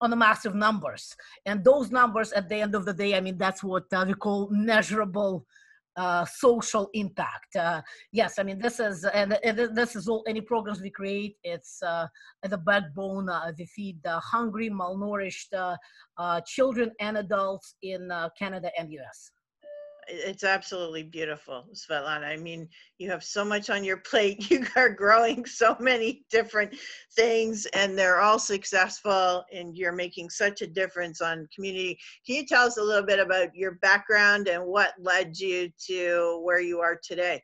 on 0.00 0.12
a 0.12 0.16
massive 0.16 0.54
numbers 0.54 1.14
and 1.44 1.64
those 1.64 1.90
numbers 1.90 2.32
at 2.32 2.48
the 2.48 2.54
end 2.54 2.74
of 2.74 2.84
the 2.84 2.94
day 2.94 3.16
i 3.16 3.20
mean 3.20 3.36
that's 3.36 3.64
what 3.64 3.84
uh, 3.92 4.04
we 4.06 4.14
call 4.14 4.48
measurable 4.50 5.44
uh, 5.98 6.24
social 6.24 6.88
impact. 6.94 7.56
Uh, 7.56 7.82
yes 8.12 8.38
i 8.38 8.42
mean 8.42 8.58
this 8.58 8.80
is 8.80 9.04
and, 9.04 9.38
and, 9.44 9.76
this 9.76 9.96
is 9.96 10.08
all 10.08 10.22
any 10.28 10.40
programs 10.40 10.80
we 10.80 10.90
create 10.90 11.36
it's 11.42 11.82
uh, 11.82 12.06
the 12.48 12.56
backbone 12.56 13.28
uh, 13.28 13.52
we 13.58 13.66
feed 13.66 13.98
hungry 14.06 14.70
malnourished 14.70 15.52
uh, 16.18 16.40
children 16.46 16.90
and 17.00 17.18
adults 17.18 17.74
in 17.82 18.10
canada 18.38 18.70
and 18.78 18.88
us 19.10 19.30
it's 20.08 20.44
absolutely 20.44 21.02
beautiful, 21.02 21.66
Svetlana. 21.74 22.24
I 22.24 22.36
mean, 22.36 22.68
you 22.98 23.10
have 23.10 23.22
so 23.22 23.44
much 23.44 23.70
on 23.70 23.84
your 23.84 23.98
plate. 23.98 24.50
You 24.58 24.66
are 24.76 24.88
growing 24.88 25.44
so 25.44 25.76
many 25.78 26.24
different 26.30 26.74
things, 27.14 27.66
and 27.74 27.96
they're 27.96 28.20
all 28.20 28.38
successful, 28.38 29.44
and 29.52 29.76
you're 29.76 29.92
making 29.92 30.30
such 30.30 30.62
a 30.62 30.66
difference 30.66 31.20
on 31.20 31.46
community. 31.54 31.98
Can 32.26 32.36
you 32.36 32.46
tell 32.46 32.66
us 32.66 32.78
a 32.78 32.82
little 32.82 33.04
bit 33.06 33.18
about 33.18 33.54
your 33.54 33.72
background 33.82 34.48
and 34.48 34.64
what 34.64 34.94
led 34.98 35.38
you 35.38 35.70
to 35.86 36.40
where 36.42 36.60
you 36.60 36.80
are 36.80 36.98
today? 37.02 37.42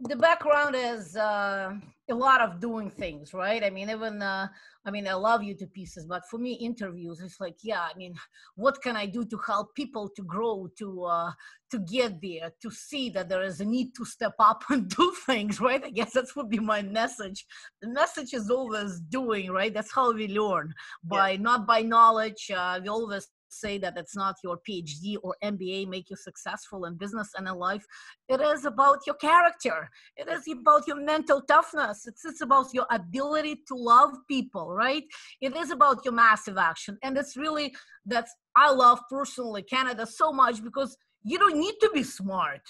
The 0.00 0.16
background 0.16 0.76
is 0.76 1.16
uh, 1.16 1.74
a 2.10 2.14
lot 2.14 2.40
of 2.40 2.60
doing 2.60 2.90
things, 2.90 3.32
right? 3.32 3.64
I 3.64 3.70
mean, 3.70 3.88
even 3.88 4.20
uh, 4.20 4.48
I 4.84 4.90
mean, 4.90 5.08
I 5.08 5.14
love 5.14 5.42
you 5.42 5.54
to 5.56 5.66
pieces, 5.66 6.04
but 6.04 6.22
for 6.30 6.38
me, 6.38 6.52
interviews, 6.52 7.20
it's 7.20 7.40
like, 7.40 7.56
yeah, 7.62 7.80
I 7.80 7.96
mean, 7.96 8.14
what 8.56 8.82
can 8.82 8.96
I 8.96 9.06
do 9.06 9.24
to 9.24 9.38
help 9.46 9.74
people 9.74 10.10
to 10.10 10.22
grow, 10.22 10.68
to 10.78 11.04
uh, 11.04 11.32
to 11.70 11.78
get 11.78 12.20
there, 12.20 12.52
to 12.60 12.70
see 12.70 13.08
that 13.10 13.28
there 13.28 13.42
is 13.42 13.60
a 13.60 13.64
need 13.64 13.94
to 13.96 14.04
step 14.04 14.34
up 14.38 14.64
and 14.70 14.88
do 14.88 15.12
things, 15.26 15.60
right? 15.60 15.82
I 15.84 15.90
guess 15.90 16.12
that 16.12 16.26
would 16.36 16.50
be 16.50 16.58
my 16.58 16.82
message. 16.82 17.46
The 17.80 17.88
message 17.88 18.34
is 18.34 18.50
always 18.50 19.00
doing, 19.00 19.50
right? 19.50 19.72
That's 19.72 19.92
how 19.92 20.12
we 20.12 20.28
learn 20.28 20.74
by 21.02 21.30
yeah. 21.30 21.40
not 21.40 21.66
by 21.66 21.80
knowledge. 21.82 22.50
Uh, 22.54 22.80
we 22.82 22.88
always 22.88 23.28
say 23.60 23.78
that 23.78 23.96
it's 23.96 24.16
not 24.16 24.36
your 24.42 24.58
PhD 24.68 25.16
or 25.22 25.36
MBA 25.42 25.88
make 25.88 26.10
you 26.10 26.16
successful 26.16 26.84
in 26.84 26.96
business 26.96 27.30
and 27.36 27.48
in 27.48 27.54
life. 27.54 27.84
It 28.28 28.40
is 28.40 28.64
about 28.64 29.00
your 29.06 29.16
character. 29.16 29.88
It 30.16 30.28
is 30.28 30.44
about 30.48 30.86
your 30.86 31.00
mental 31.00 31.40
toughness. 31.42 32.06
It's, 32.06 32.24
it's 32.24 32.40
about 32.40 32.66
your 32.72 32.86
ability 32.90 33.62
to 33.68 33.74
love 33.74 34.12
people, 34.28 34.74
right? 34.74 35.04
It 35.40 35.56
is 35.56 35.70
about 35.70 36.04
your 36.04 36.14
massive 36.14 36.58
action. 36.58 36.98
And 37.02 37.16
it's 37.16 37.36
really 37.36 37.74
that's 38.06 38.34
I 38.56 38.70
love 38.70 39.00
personally 39.10 39.62
Canada 39.62 40.06
so 40.06 40.32
much 40.32 40.62
because 40.62 40.96
you 41.22 41.38
don't 41.38 41.58
need 41.58 41.74
to 41.80 41.90
be 41.92 42.02
smart 42.02 42.60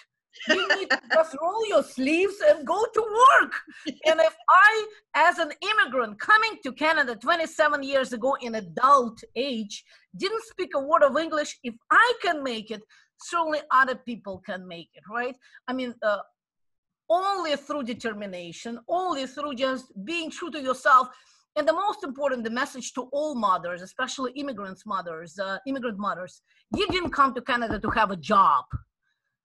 you 0.49 0.69
need 0.77 0.91
to 0.91 1.01
just 1.13 1.37
roll 1.41 1.67
your 1.69 1.83
sleeves 1.83 2.37
and 2.49 2.67
go 2.67 2.85
to 2.95 3.03
work. 3.03 3.53
And 4.07 4.21
if 4.21 4.35
I, 4.49 4.87
as 5.15 5.39
an 5.39 5.51
immigrant 5.61 6.19
coming 6.19 6.59
to 6.63 6.73
Canada 6.73 7.17
27 7.17 7.83
years 7.83 8.13
ago 8.13 8.37
in 8.41 8.57
adult 8.57 9.23
age, 9.37 9.85
didn't 10.17 10.43
speak 10.45 10.71
a 10.75 10.81
word 10.81 11.03
of 11.03 11.17
English, 11.17 11.59
if 11.63 11.75
I 11.91 12.13
can 12.23 12.43
make 12.43 12.71
it, 12.71 12.83
certainly 13.21 13.61
other 13.71 13.95
people 13.95 14.43
can 14.45 14.67
make 14.67 14.91
it, 14.95 15.03
right? 15.11 15.37
I 15.69 15.73
mean, 15.73 15.95
uh, 16.03 16.19
only 17.09 17.57
through 17.57 17.85
determination, 17.85 18.81
only 18.89 19.27
through 19.27 19.55
just 19.55 19.93
being 20.05 20.31
true 20.31 20.51
to 20.51 20.61
yourself. 20.61 21.09
And 21.57 21.69
the 21.69 21.73
most 21.73 22.03
important, 22.03 22.43
the 22.43 22.51
message 22.51 22.93
to 22.95 23.03
all 23.13 23.35
mothers, 23.35 23.83
especially 23.83 24.33
immigrants 24.33 24.85
mothers, 24.87 25.39
uh, 25.39 25.59
immigrant 25.67 25.99
mothers, 25.99 26.43
you 26.75 26.87
didn't 26.89 27.11
come 27.11 27.35
to 27.35 27.43
Canada 27.43 27.79
to 27.79 27.91
have 27.91 28.11
a 28.11 28.17
job 28.17 28.65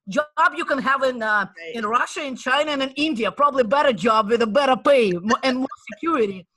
job 0.10 0.52
you 0.58 0.66
can 0.66 0.80
have 0.80 1.04
in 1.04 1.22
uh, 1.22 1.46
right. 1.46 1.76
in 1.76 1.86
Russia, 1.86 2.24
in 2.24 2.36
China, 2.36 2.72
and 2.72 2.84
in 2.84 2.92
India. 2.92 3.32
Probably 3.32 3.64
better 3.64 3.94
job 3.94 4.30
with 4.30 4.42
a 4.42 4.48
better 4.48 4.76
pay 4.76 5.12
and 5.44 5.58
more 5.58 5.68
security. 5.94 6.48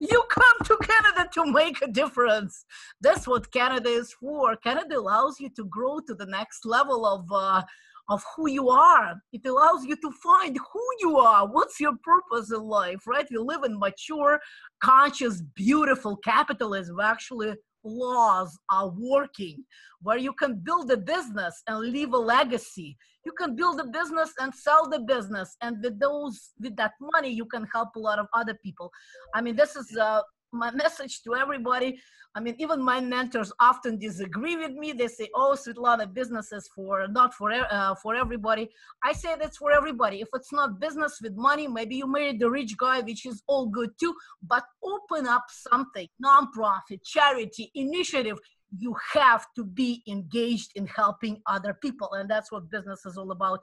you 0.00 0.22
come 0.30 0.58
to 0.64 0.76
Canada 0.78 1.28
to 1.34 1.52
make 1.52 1.82
a 1.82 1.88
difference. 1.88 2.64
That's 3.00 3.26
what 3.26 3.52
Canada 3.52 3.88
is 3.88 4.12
for. 4.12 4.56
Canada 4.56 4.98
allows 4.98 5.40
you 5.40 5.50
to 5.56 5.64
grow 5.64 6.00
to 6.06 6.14
the 6.14 6.26
next 6.26 6.64
level 6.64 7.04
of 7.06 7.30
uh, 7.32 7.62
of 8.08 8.24
who 8.36 8.48
you 8.48 8.68
are. 8.68 9.14
It 9.32 9.46
allows 9.46 9.84
you 9.84 9.96
to 9.96 10.10
find 10.22 10.58
who 10.72 10.86
you 11.00 11.18
are. 11.18 11.46
What's 11.46 11.80
your 11.80 11.94
purpose 12.02 12.52
in 12.52 12.62
life, 12.62 13.06
right? 13.06 13.26
We 13.30 13.38
live 13.38 13.64
in 13.64 13.78
mature, 13.78 14.40
conscious, 14.80 15.40
beautiful 15.54 16.16
capitalism. 16.16 17.00
Actually, 17.00 17.54
laws 17.84 18.58
are 18.70 18.88
working, 18.96 19.64
where 20.02 20.18
you 20.18 20.32
can 20.32 20.56
build 20.56 20.90
a 20.90 20.96
business 20.96 21.62
and 21.66 21.78
leave 21.80 22.12
a 22.12 22.18
legacy. 22.18 22.96
You 23.24 23.32
can 23.32 23.54
build 23.54 23.80
a 23.80 23.84
business 23.84 24.32
and 24.40 24.54
sell 24.54 24.88
the 24.88 25.00
business, 25.00 25.56
and 25.60 25.82
with 25.82 25.98
those, 25.98 26.50
with 26.60 26.76
that 26.76 26.92
money, 27.14 27.30
you 27.30 27.46
can 27.46 27.66
help 27.72 27.90
a 27.96 28.00
lot 28.00 28.18
of 28.18 28.26
other 28.34 28.54
people. 28.62 28.90
I 29.34 29.40
mean, 29.40 29.56
this 29.56 29.76
is 29.76 29.96
uh, 29.96 30.22
my 30.52 30.70
message 30.84 31.22
to 31.22 31.34
everybody. 31.34 31.98
I 32.34 32.40
mean, 32.40 32.54
even 32.58 32.82
my 32.82 32.98
mentors 33.00 33.52
often 33.60 33.98
disagree 33.98 34.56
with 34.56 34.72
me. 34.72 34.92
They 34.92 35.08
say, 35.08 35.28
"Oh, 35.34 35.54
Svetlana, 35.54 36.12
business 36.12 36.50
is 36.52 36.68
for 36.74 37.06
not 37.08 37.34
for 37.34 37.52
uh, 37.52 37.94
for 37.96 38.14
everybody." 38.14 38.70
I 39.04 39.12
say 39.12 39.34
that's 39.38 39.58
for 39.58 39.70
everybody. 39.70 40.20
If 40.22 40.28
it's 40.34 40.52
not 40.52 40.80
business 40.80 41.18
with 41.22 41.34
money, 41.36 41.68
maybe 41.68 41.96
you 41.96 42.06
married 42.06 42.40
the 42.40 42.50
rich 42.50 42.76
guy, 42.78 43.00
which 43.00 43.26
is 43.26 43.42
all 43.46 43.66
good 43.66 43.90
too. 44.00 44.14
But 44.42 44.64
open 44.82 45.26
up 45.26 45.44
something, 45.50 46.08
nonprofit, 46.24 47.04
charity, 47.04 47.70
initiative. 47.74 48.38
You 48.78 48.96
have 49.12 49.44
to 49.56 49.64
be 49.64 50.02
engaged 50.08 50.70
in 50.76 50.86
helping 50.86 51.42
other 51.46 51.74
people, 51.74 52.14
and 52.14 52.30
that's 52.30 52.50
what 52.50 52.70
business 52.70 53.04
is 53.04 53.18
all 53.18 53.30
about. 53.30 53.60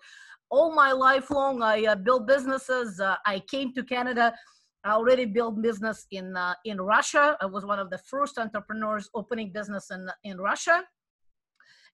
All 0.52 0.76
my 0.76 0.92
life 0.92 1.32
long, 1.32 1.64
I 1.64 1.86
uh, 1.86 1.96
built 1.96 2.28
businesses. 2.28 3.00
Uh, 3.00 3.16
I 3.26 3.40
came 3.40 3.74
to 3.74 3.84
Canada 3.84 4.34
I 4.84 4.92
already 4.92 5.26
built 5.26 5.62
business 5.62 6.06
in 6.12 6.36
uh, 6.36 6.54
in 6.66 6.80
Russia. 6.80 7.38
I 7.42 7.46
was 7.46 7.66
one 7.66 7.80
of 7.80 7.90
the 7.90 7.98
first 7.98 8.38
entrepreneurs 8.38 9.10
opening 9.14 9.52
business 9.52 9.92
in 9.92 10.08
in 10.24 10.38
Russia, 10.38 10.84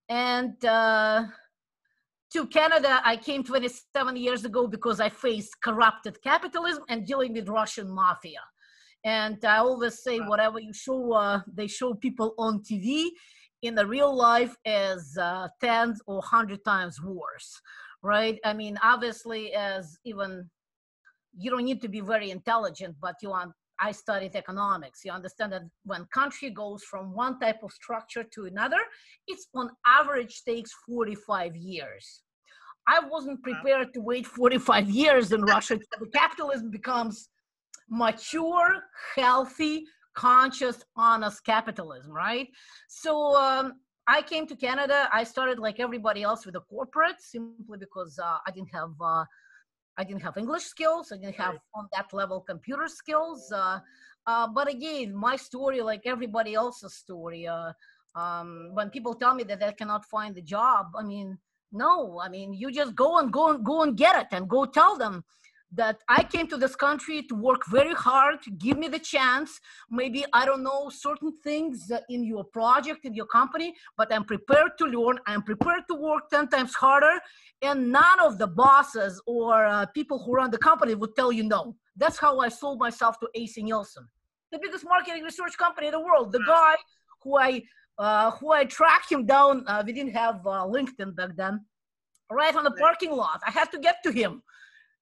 and 0.08 0.64
uh, 0.64 1.24
to 2.32 2.46
Canada 2.46 3.00
I 3.04 3.16
came 3.16 3.42
27 3.42 4.16
years 4.16 4.44
ago 4.44 4.66
because 4.66 5.00
I 5.00 5.08
faced 5.08 5.60
corrupted 5.62 6.22
capitalism 6.22 6.84
and 6.88 7.06
dealing 7.06 7.32
with 7.32 7.48
Russian 7.48 7.90
mafia. 7.90 8.40
And 9.04 9.44
I 9.44 9.58
always 9.58 10.02
say, 10.02 10.18
whatever 10.18 10.58
you 10.58 10.72
show, 10.72 11.12
uh, 11.12 11.40
they 11.52 11.68
show 11.68 11.94
people 11.94 12.34
on 12.38 12.60
TV. 12.60 13.06
In 13.62 13.74
the 13.74 13.86
real 13.86 14.14
life, 14.14 14.54
is 14.64 15.16
uh, 15.16 15.48
tens 15.60 16.00
or 16.06 16.20
hundred 16.22 16.64
times 16.64 17.00
worse, 17.02 17.60
right? 18.02 18.38
I 18.44 18.52
mean, 18.52 18.78
obviously, 18.82 19.54
as 19.54 19.96
even 20.04 20.50
you 21.36 21.50
don't 21.50 21.64
need 21.64 21.82
to 21.82 21.88
be 21.88 22.00
very 22.00 22.30
intelligent, 22.30 22.96
but 23.00 23.16
you 23.22 23.30
want, 23.30 23.52
I 23.78 23.92
studied 23.92 24.34
economics. 24.34 25.00
You 25.04 25.12
understand 25.12 25.52
that 25.52 25.62
when 25.84 26.06
country 26.12 26.50
goes 26.50 26.82
from 26.82 27.14
one 27.14 27.38
type 27.38 27.62
of 27.62 27.72
structure 27.72 28.24
to 28.34 28.46
another, 28.46 28.78
it's 29.26 29.46
on 29.54 29.70
average 29.86 30.42
takes 30.44 30.70
45 30.88 31.56
years. 31.56 32.22
I 32.88 33.00
wasn't 33.00 33.42
prepared 33.42 33.92
to 33.94 34.00
wait 34.00 34.26
45 34.26 34.88
years 34.88 35.32
in 35.32 35.42
Russia 35.42 35.78
the 36.00 36.06
capitalism 36.14 36.70
becomes 36.70 37.28
mature, 37.90 38.82
healthy, 39.16 39.84
conscious, 40.14 40.82
honest 40.96 41.44
capitalism, 41.44 42.12
right? 42.12 42.48
So 42.88 43.36
um, 43.36 43.74
I 44.06 44.22
came 44.22 44.46
to 44.46 44.56
Canada. 44.56 45.08
I 45.12 45.24
started 45.24 45.58
like 45.58 45.80
everybody 45.80 46.22
else 46.22 46.46
with 46.46 46.54
a 46.56 46.60
corporate 46.60 47.20
simply 47.20 47.78
because 47.78 48.18
uh, 48.22 48.38
I 48.46 48.50
didn't 48.52 48.72
have 48.72 48.90
uh, 49.00 49.24
I 49.98 50.04
didn't 50.04 50.22
have 50.22 50.36
English 50.36 50.64
skills. 50.64 51.12
I 51.12 51.16
didn't 51.16 51.36
have 51.36 51.58
on 51.74 51.88
that 51.94 52.12
level 52.12 52.40
computer 52.40 52.88
skills. 52.88 53.50
Uh, 53.50 53.80
uh, 54.26 54.48
but 54.48 54.68
again, 54.68 55.14
my 55.14 55.36
story, 55.36 55.80
like 55.80 56.02
everybody 56.04 56.54
else's 56.54 56.94
story, 56.94 57.46
uh, 57.46 57.72
um, 58.14 58.70
when 58.74 58.90
people 58.90 59.14
tell 59.14 59.34
me 59.34 59.44
that 59.44 59.60
they 59.60 59.72
cannot 59.72 60.04
find 60.04 60.36
a 60.36 60.42
job, 60.42 60.88
I 60.96 61.02
mean, 61.02 61.38
no, 61.72 62.20
I 62.20 62.28
mean, 62.28 62.52
you 62.52 62.70
just 62.72 62.94
go 62.94 63.18
and 63.18 63.32
go 63.32 63.50
and 63.50 63.64
go 63.64 63.82
and 63.82 63.96
get 63.96 64.20
it 64.20 64.28
and 64.32 64.48
go 64.48 64.64
tell 64.66 64.96
them 64.96 65.24
that 65.72 65.98
I 66.08 66.22
came 66.22 66.46
to 66.48 66.56
this 66.56 66.76
country 66.76 67.22
to 67.24 67.34
work 67.34 67.66
very 67.66 67.94
hard, 67.94 68.38
give 68.58 68.78
me 68.78 68.88
the 68.88 68.98
chance. 68.98 69.60
Maybe 69.90 70.24
I 70.32 70.46
don't 70.46 70.62
know 70.62 70.88
certain 70.90 71.32
things 71.42 71.90
in 72.08 72.24
your 72.24 72.44
project, 72.44 73.04
in 73.04 73.14
your 73.14 73.26
company, 73.26 73.74
but 73.96 74.12
I'm 74.12 74.24
prepared 74.24 74.72
to 74.78 74.84
learn. 74.84 75.18
I'm 75.26 75.42
prepared 75.42 75.82
to 75.88 75.94
work 75.94 76.30
10 76.30 76.48
times 76.48 76.74
harder. 76.74 77.20
And 77.62 77.90
none 77.90 78.20
of 78.20 78.38
the 78.38 78.46
bosses 78.46 79.20
or 79.26 79.66
uh, 79.66 79.86
people 79.86 80.22
who 80.22 80.34
run 80.34 80.50
the 80.50 80.58
company 80.58 80.94
would 80.94 81.16
tell 81.16 81.32
you 81.32 81.42
no. 81.42 81.76
That's 81.96 82.18
how 82.18 82.38
I 82.40 82.48
sold 82.48 82.78
myself 82.78 83.18
to 83.20 83.28
AC 83.34 83.62
Nielsen, 83.62 84.06
the 84.52 84.58
biggest 84.62 84.84
marketing 84.84 85.22
research 85.22 85.56
company 85.58 85.88
in 85.88 85.92
the 85.92 86.00
world. 86.00 86.32
The 86.32 86.44
guy 86.46 86.76
who 87.22 87.38
I 87.38 87.62
uh, 87.98 88.30
who 88.32 88.52
I 88.52 88.64
tracked 88.64 89.10
him 89.10 89.24
down. 89.24 89.64
Uh, 89.66 89.82
we 89.84 89.92
didn't 89.92 90.12
have 90.12 90.46
uh, 90.46 90.66
LinkedIn 90.66 91.16
back 91.16 91.30
then. 91.36 91.64
Right 92.30 92.54
on 92.54 92.64
the 92.64 92.72
parking 92.72 93.12
lot. 93.12 93.40
I 93.46 93.50
had 93.50 93.70
to 93.72 93.78
get 93.78 93.96
to 94.04 94.10
him. 94.10 94.42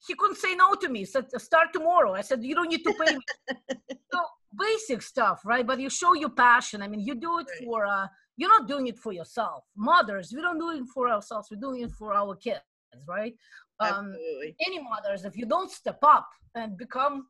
He 0.07 0.15
couldn't 0.15 0.37
say 0.37 0.55
no 0.55 0.75
to 0.75 0.89
me. 0.89 1.01
He 1.01 1.05
said, 1.05 1.27
start 1.41 1.69
tomorrow. 1.73 2.15
I 2.15 2.21
said, 2.21 2.45
you 2.45 2.55
don't 2.55 2.69
need 2.69 2.85
to 2.85 2.95
pay 2.95 3.15
me. 3.15 3.21
so 4.13 4.21
basic 4.57 5.03
stuff, 5.03 5.43
right? 5.45 5.67
But 5.67 5.81
you 5.81 5.91
show 5.91 6.15
your 6.15 6.31
passion. 6.31 6.83
I 6.83 6.89
mean, 6.89 7.01
you 7.01 7.15
do 7.15 7.39
it 7.39 7.47
Right. 7.49 7.65
for, 7.65 7.87
uh, 7.87 8.07
you're 8.37 8.49
not 8.51 8.69
doing 8.69 8.87
it 8.89 8.99
for 8.99 9.13
yourself. 9.13 9.65
Mothers, 9.77 10.33
we 10.35 10.43
don't 10.43 10.59
do 10.59 10.71
it 10.71 10.85
for 10.93 11.09
ourselves. 11.09 11.49
We're 11.51 11.61
doing 11.61 11.83
it 11.83 11.91
for 11.93 12.13
our 12.15 12.35
kids, 12.37 12.61
right? 13.07 13.35
Um, 13.81 13.89
Absolutely. 13.89 14.57
any 14.67 14.83
mothers, 14.83 15.25
if 15.25 15.37
you 15.37 15.47
don't 15.47 15.71
step 15.71 15.99
up 16.03 16.29
and 16.55 16.77
become 16.77 17.27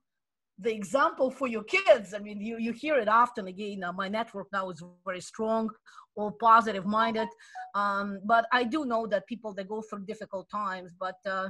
the 0.59 0.73
example 0.73 1.31
for 1.31 1.49
your 1.49 1.65
kids, 1.65 2.15
I 2.15 2.19
mean, 2.19 2.41
you, 2.41 2.59
you 2.59 2.73
hear 2.73 2.97
it 2.97 3.09
often 3.09 3.49
again. 3.49 3.83
Uh, 3.83 3.93
my 3.93 4.09
network 4.09 4.47
now 4.53 4.71
is 4.71 4.83
very 5.05 5.21
strong, 5.21 5.69
all 6.17 6.31
positive 6.33 6.87
minded. 6.87 7.29
Um, 7.75 8.21
but 8.25 8.47
I 8.53 8.65
do 8.65 8.85
know 8.85 9.07
that 9.09 9.27
people 9.27 9.53
they 9.53 9.65
go 9.65 9.83
through 9.83 10.05
difficult 10.07 10.49
times, 10.51 10.93
but 10.99 11.17
uh, 11.27 11.49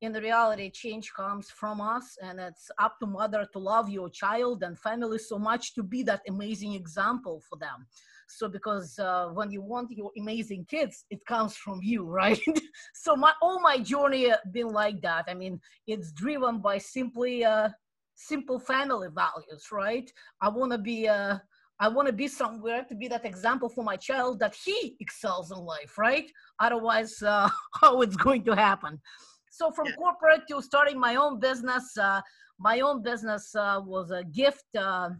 in 0.00 0.12
the 0.12 0.20
reality, 0.20 0.70
change 0.70 1.12
comes 1.12 1.50
from 1.50 1.80
us, 1.80 2.16
and 2.22 2.38
it's 2.38 2.70
up 2.78 2.98
to 3.00 3.06
mother 3.06 3.46
to 3.52 3.58
love 3.58 3.88
your 3.88 4.08
child 4.08 4.62
and 4.62 4.78
family 4.78 5.18
so 5.18 5.38
much 5.38 5.74
to 5.74 5.82
be 5.82 6.02
that 6.04 6.22
amazing 6.28 6.74
example 6.74 7.42
for 7.48 7.58
them. 7.58 7.86
So, 8.28 8.48
because 8.48 8.98
uh, 8.98 9.28
when 9.32 9.50
you 9.50 9.62
want 9.62 9.90
your 9.90 10.12
amazing 10.18 10.66
kids, 10.66 11.04
it 11.10 11.24
comes 11.26 11.56
from 11.56 11.80
you, 11.82 12.04
right? 12.22 12.40
so, 12.94 13.16
my 13.16 13.32
all 13.42 13.60
my 13.60 13.78
journey 13.78 14.30
uh, 14.30 14.36
been 14.52 14.68
like 14.68 15.00
that. 15.02 15.24
I 15.28 15.34
mean, 15.34 15.60
it's 15.86 16.12
driven 16.12 16.60
by 16.60 16.78
simply 16.78 17.44
uh, 17.44 17.70
simple 18.14 18.58
family 18.58 19.08
values, 19.12 19.66
right? 19.72 20.10
I 20.40 20.48
want 20.48 20.72
to 20.72 20.78
be 20.78 21.08
uh, 21.08 21.38
I 21.80 21.88
want 21.88 22.06
to 22.06 22.12
be 22.12 22.26
somewhere 22.26 22.84
to 22.88 22.94
be 22.94 23.06
that 23.08 23.24
example 23.24 23.68
for 23.68 23.84
my 23.84 23.96
child 23.96 24.40
that 24.40 24.54
he 24.64 24.96
excels 25.00 25.52
in 25.52 25.58
life, 25.58 25.96
right? 25.96 26.30
Otherwise, 26.58 27.22
uh, 27.22 27.48
how 27.80 28.02
it's 28.02 28.16
going 28.16 28.44
to 28.44 28.54
happen? 28.54 29.00
So 29.58 29.72
from 29.72 29.86
Yeah. 29.86 29.96
corporate 30.02 30.44
to 30.48 30.62
starting 30.62 30.98
my 31.08 31.14
own 31.16 31.40
business, 31.40 31.86
uh, 31.98 32.20
my 32.58 32.76
own 32.86 33.02
business 33.02 33.44
uh, 33.56 33.80
was 33.94 34.06
a 34.20 34.22
gift. 34.22 34.68
Uh, 34.76 35.10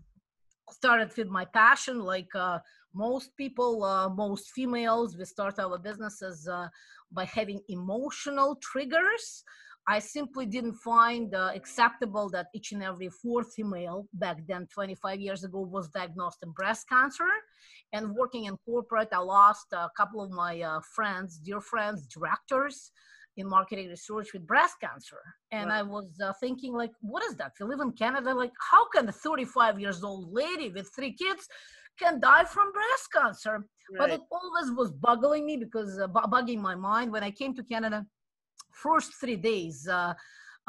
started 0.71 1.11
with 1.17 1.29
my 1.29 1.45
passion, 1.63 1.97
like 2.15 2.33
uh, 2.35 2.59
most 2.95 3.29
people, 3.37 3.73
uh, 3.85 4.09
most 4.25 4.45
females, 4.51 5.17
we 5.17 5.25
start 5.25 5.59
our 5.59 5.79
businesses 5.79 6.47
uh, 6.47 6.69
by 7.11 7.25
having 7.25 7.61
emotional 7.69 8.51
triggers. 8.71 9.27
I 9.97 9.99
simply 9.99 10.45
didn't 10.47 10.79
find 10.93 11.35
uh, 11.35 11.51
acceptable 11.61 12.29
that 12.35 12.47
each 12.55 12.73
and 12.73 12.83
every 12.83 13.09
fourth 13.09 13.51
female 13.55 14.07
back 14.13 14.39
then, 14.47 14.67
25 14.67 15.21
years 15.27 15.43
ago, 15.43 15.61
was 15.61 15.89
diagnosed 15.89 16.41
in 16.45 16.51
breast 16.53 16.89
cancer. 16.89 17.31
And 17.95 18.15
working 18.15 18.45
in 18.45 18.57
corporate, 18.59 19.09
I 19.13 19.19
lost 19.19 19.69
a 19.73 19.89
couple 19.97 20.21
of 20.21 20.31
my 20.31 20.61
uh, 20.61 20.81
friends, 20.95 21.39
dear 21.39 21.61
friends, 21.61 22.07
directors 22.07 22.93
in 23.39 23.49
marketing 23.49 23.89
research 23.89 24.29
with 24.35 24.47
breast 24.47 24.77
cancer. 24.81 25.23
And 25.53 25.69
Wow. 25.71 25.79
I 25.79 25.83
was 25.83 26.09
uh, 26.21 26.33
thinking, 26.41 26.73
like, 26.75 26.93
what 27.01 27.23
is 27.29 27.35
that? 27.37 27.53
We 27.59 27.67
live 27.67 27.81
in 27.81 27.93
Canada. 27.93 28.35
Like, 28.35 28.53
how 28.71 28.83
can 28.95 29.09
a 29.09 29.13
35 29.13 29.81
years 29.81 30.03
old 30.03 30.33
lady 30.33 30.69
with 30.71 30.91
three 30.95 31.15
kids 31.15 31.49
can 31.99 32.21
die 32.21 32.45
from 32.45 32.73
breast 32.73 33.07
cancer? 33.17 33.65
But 33.97 34.11
it 34.11 34.21
always 34.31 34.69
was 34.81 34.93
bugging 34.93 35.45
me 35.47 35.57
because 35.57 35.99
uh, 35.99 36.09
bu- 36.09 36.29
bugging 36.35 36.61
my 36.61 36.75
mind 36.75 37.11
when 37.11 37.25
I 37.25 37.31
came 37.31 37.55
to 37.55 37.63
Canada. 37.63 38.05
First 38.73 39.15
three 39.21 39.37
days, 39.37 39.89
uh, 39.89 40.13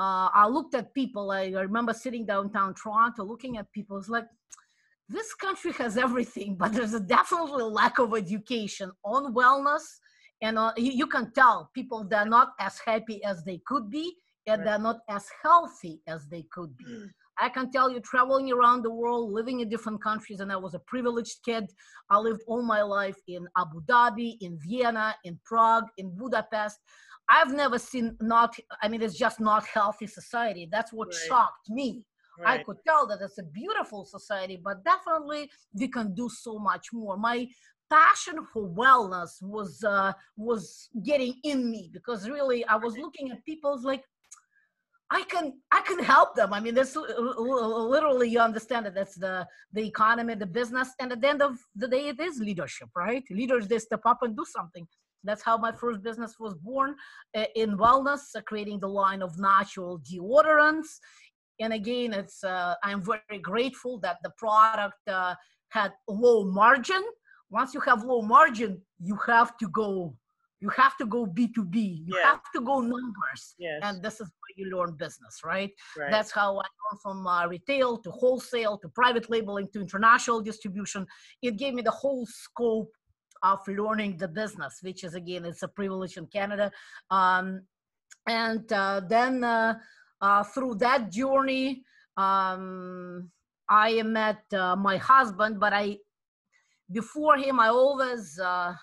uh, 0.04 0.30
I 0.44 0.48
looked 0.48 0.74
at 0.76 0.94
people. 0.94 1.32
I, 1.32 1.42
I 1.62 1.64
remember 1.70 1.94
sitting 1.94 2.26
downtown 2.26 2.74
Toronto, 2.74 3.24
looking 3.26 3.58
at 3.58 3.70
people. 3.74 3.98
It's 3.98 4.10
like 4.10 4.28
this 5.10 5.34
country 5.34 5.74
has 5.74 5.98
everything, 5.98 6.56
but 6.62 6.72
there's 6.72 6.94
a 6.94 7.00
definitely 7.00 7.64
lack 7.64 8.00
of 8.00 8.16
education 8.16 8.92
on 9.04 9.34
wellness, 9.34 9.86
and 10.42 10.58
uh, 10.58 10.74
you, 10.78 10.92
you 10.92 11.08
can 11.08 11.32
tell 11.32 11.70
people 11.74 12.04
they're 12.04 12.26
not 12.26 12.54
as 12.60 12.80
happy 12.86 13.24
as 13.24 13.44
they 13.44 13.60
could 13.66 13.90
be, 13.90 14.14
and 14.48 14.60
Right. 14.60 14.66
they're 14.66 14.80
not 14.80 15.00
as 15.10 15.28
healthy 15.44 16.02
as 16.08 16.28
they 16.28 16.44
could 16.52 16.76
be. 16.78 16.86
I 17.42 17.48
can 17.48 17.72
tell 17.72 17.90
you, 17.90 18.02
traveling 18.02 18.52
around 18.52 18.82
the 18.84 18.92
world, 18.92 19.32
living 19.32 19.62
in 19.62 19.70
different 19.70 20.04
countries, 20.04 20.42
and 20.42 20.52
I 20.52 20.58
was 20.58 20.74
a 20.74 20.80
privileged 20.80 21.38
kid. 21.46 21.72
I 22.10 22.18
lived 22.18 22.42
all 22.48 22.62
my 22.64 22.82
life 22.82 23.16
in 23.28 23.48
Abu 23.58 23.82
Dhabi, 23.84 24.38
in 24.42 24.60
Vienna, 24.60 25.16
in 25.24 25.40
Prague, 25.46 25.86
in 25.98 26.14
Budapest. 26.18 26.80
I've 27.30 27.54
never 27.54 27.80
seen 27.80 28.18
not, 28.20 28.58
I 28.82 28.90
mean, 28.90 29.02
it's 29.02 29.18
just 29.18 29.40
not 29.40 29.66
healthy 29.66 30.08
society. 30.08 30.68
That's 30.70 30.92
what 30.92 31.08
Right. 31.10 31.28
shocked 31.28 31.70
me. 31.70 32.04
I 32.46 32.58
could 32.60 32.78
tell 32.88 33.06
that 33.08 33.20
it's 33.22 33.38
a 33.38 33.44
beautiful 33.44 34.06
society, 34.06 34.58
but 34.64 34.84
definitely 34.84 35.50
we 35.74 35.88
can 35.90 36.14
do 36.16 36.30
so 36.30 36.58
much 36.58 36.88
more. 36.94 37.18
My 37.18 37.48
passion 37.90 38.46
for 38.52 38.68
wellness 38.70 39.42
was 39.42 39.84
uh, 39.84 40.14
was 40.38 40.90
getting 41.04 41.36
in 41.44 41.70
me 41.70 41.90
because 41.92 42.30
really 42.30 42.66
I 42.66 42.76
was 42.76 42.98
looking 42.98 43.32
at 43.32 43.44
people's 43.46 43.84
like 43.84 44.04
I 45.12 45.24
can 45.24 45.54
I 45.72 45.82
can 45.82 46.00
help 46.00 46.36
them. 46.36 46.54
I 46.54 46.60
mean, 46.60 46.76
this 46.76 46.96
literally 46.96 48.30
you 48.30 48.40
understand 48.40 48.86
that 48.86 48.96
that's 48.96 49.16
the 49.16 49.48
the 49.74 49.86
economy, 49.86 50.36
the 50.36 50.46
business, 50.46 50.90
and 51.00 51.12
at 51.12 51.22
the 51.22 51.30
end 51.30 51.42
of 51.42 51.58
the 51.76 51.88
day, 51.88 52.10
it 52.10 52.20
is 52.20 52.40
leadership, 52.40 52.90
right? 52.96 53.24
Leaders 53.32 53.68
they 53.68 53.80
step 53.80 54.02
up 54.06 54.20
and 54.22 54.36
do 54.36 54.46
something. 54.46 54.88
That's 55.24 55.44
how 55.44 55.58
my 55.58 55.72
first 55.72 56.02
business 56.04 56.36
was 56.40 56.54
born 56.56 56.96
uh, 57.36 57.46
in 57.56 57.78
wellness, 57.78 58.22
uh, 58.36 58.42
creating 58.42 58.80
the 58.80 58.88
line 58.88 59.22
of 59.22 59.38
natural 59.38 60.00
deodorants. 60.00 61.00
And 61.60 61.74
again, 61.74 62.14
it's 62.14 62.44
uh, 62.44 62.76
I'm 62.84 63.02
very 63.02 63.40
grateful 63.42 64.00
that 64.00 64.18
the 64.24 64.32
product 64.38 65.02
uh, 65.08 65.36
had 65.70 65.92
low 66.08 66.46
margin. 66.46 67.04
Once 67.50 67.74
you 67.74 67.80
have 67.82 68.04
low 68.04 68.22
margin, 68.22 68.82
you 69.00 69.18
have 69.28 69.58
to 69.58 69.68
go. 69.70 70.14
You 70.62 70.70
have 70.70 70.98
to 70.98 71.06
go 71.06 71.26
B2B. 71.26 72.04
You 72.06 72.16
have 72.24 72.42
to 72.54 72.62
go 72.62 72.80
numbers 72.82 73.56
Yes. 73.58 73.80
and 73.84 74.04
this 74.04 74.16
is 74.16 74.28
where 74.40 74.54
you 74.58 74.76
learn 74.76 74.96
business 74.96 75.42
right, 75.44 75.72
right. 75.98 76.12
that's 76.12 76.32
how 76.32 76.50
i 76.58 76.68
learned 76.82 77.02
from 77.02 77.26
uh, 77.28 77.48
retail 77.48 77.98
to 77.98 78.12
wholesale 78.12 78.78
to 78.80 78.90
private 78.90 79.30
labeling 79.30 79.68
to 79.74 79.80
international 79.80 80.42
distribution 80.42 81.06
it 81.42 81.56
gave 81.58 81.74
me 81.74 81.82
the 81.82 81.92
whole 81.92 82.26
scope 82.26 82.92
of 83.44 83.60
learning 83.68 84.18
the 84.18 84.28
business 84.28 84.80
which 84.82 85.04
is 85.04 85.14
again 85.16 85.46
it's 85.46 85.64
a 85.64 85.68
privilege 85.68 86.18
in 86.18 86.26
canada 86.28 86.70
um, 87.10 87.62
and 88.28 88.72
uh, 88.74 89.00
then 89.08 89.44
uh, 89.44 89.74
uh, 90.22 90.44
through 90.44 90.76
that 90.76 91.10
journey 91.12 91.84
um, 92.18 93.30
i 93.70 94.02
met 94.04 94.42
uh, 94.54 94.76
my 94.76 94.98
husband 94.98 95.60
but 95.60 95.72
i 95.74 95.98
before 96.92 97.38
him 97.38 97.60
i 97.60 97.68
always 97.68 98.40
uh, 98.40 98.74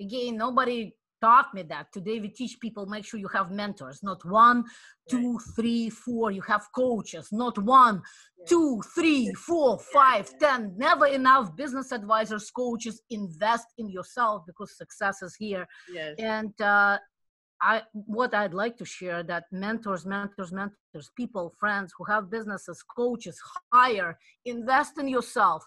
again 0.00 0.36
nobody 0.36 0.92
taught 1.20 1.52
me 1.54 1.62
that. 1.62 1.92
Today 1.92 2.20
we 2.20 2.28
teach 2.28 2.58
people 2.60 2.86
make 2.86 3.04
sure 3.04 3.20
you 3.20 3.28
have 3.28 3.50
mentors. 3.50 4.02
Not 4.02 4.24
one 4.24 4.64
two 5.08 5.38
three 5.56 5.90
four. 5.90 6.30
You 6.30 6.42
have 6.42 6.66
coaches. 6.74 7.28
Not 7.32 7.58
one 7.58 8.02
two 8.46 8.80
three 8.94 9.32
four 9.34 9.78
five 9.78 10.30
ten. 10.38 10.74
Never 10.76 11.06
enough 11.06 11.56
business 11.56 11.92
advisors 11.92 12.50
coaches 12.50 13.02
invest 13.10 13.66
in 13.78 13.88
yourself 13.88 14.44
because 14.46 14.76
success 14.76 15.22
is 15.22 15.34
here. 15.34 15.66
Yes. 15.92 16.14
and 16.18 16.58
uh, 16.60 16.98
I 17.60 17.82
what 17.92 18.34
I'd 18.34 18.54
like 18.54 18.76
to 18.78 18.84
share 18.84 19.22
that 19.24 19.44
mentors, 19.50 20.06
mentors, 20.06 20.52
mentors, 20.52 21.10
people, 21.16 21.52
friends 21.58 21.92
who 21.96 22.04
have 22.04 22.30
businesses, 22.30 22.82
coaches, 22.82 23.40
hire, 23.72 24.18
invest 24.44 24.98
in 24.98 25.08
yourself. 25.08 25.64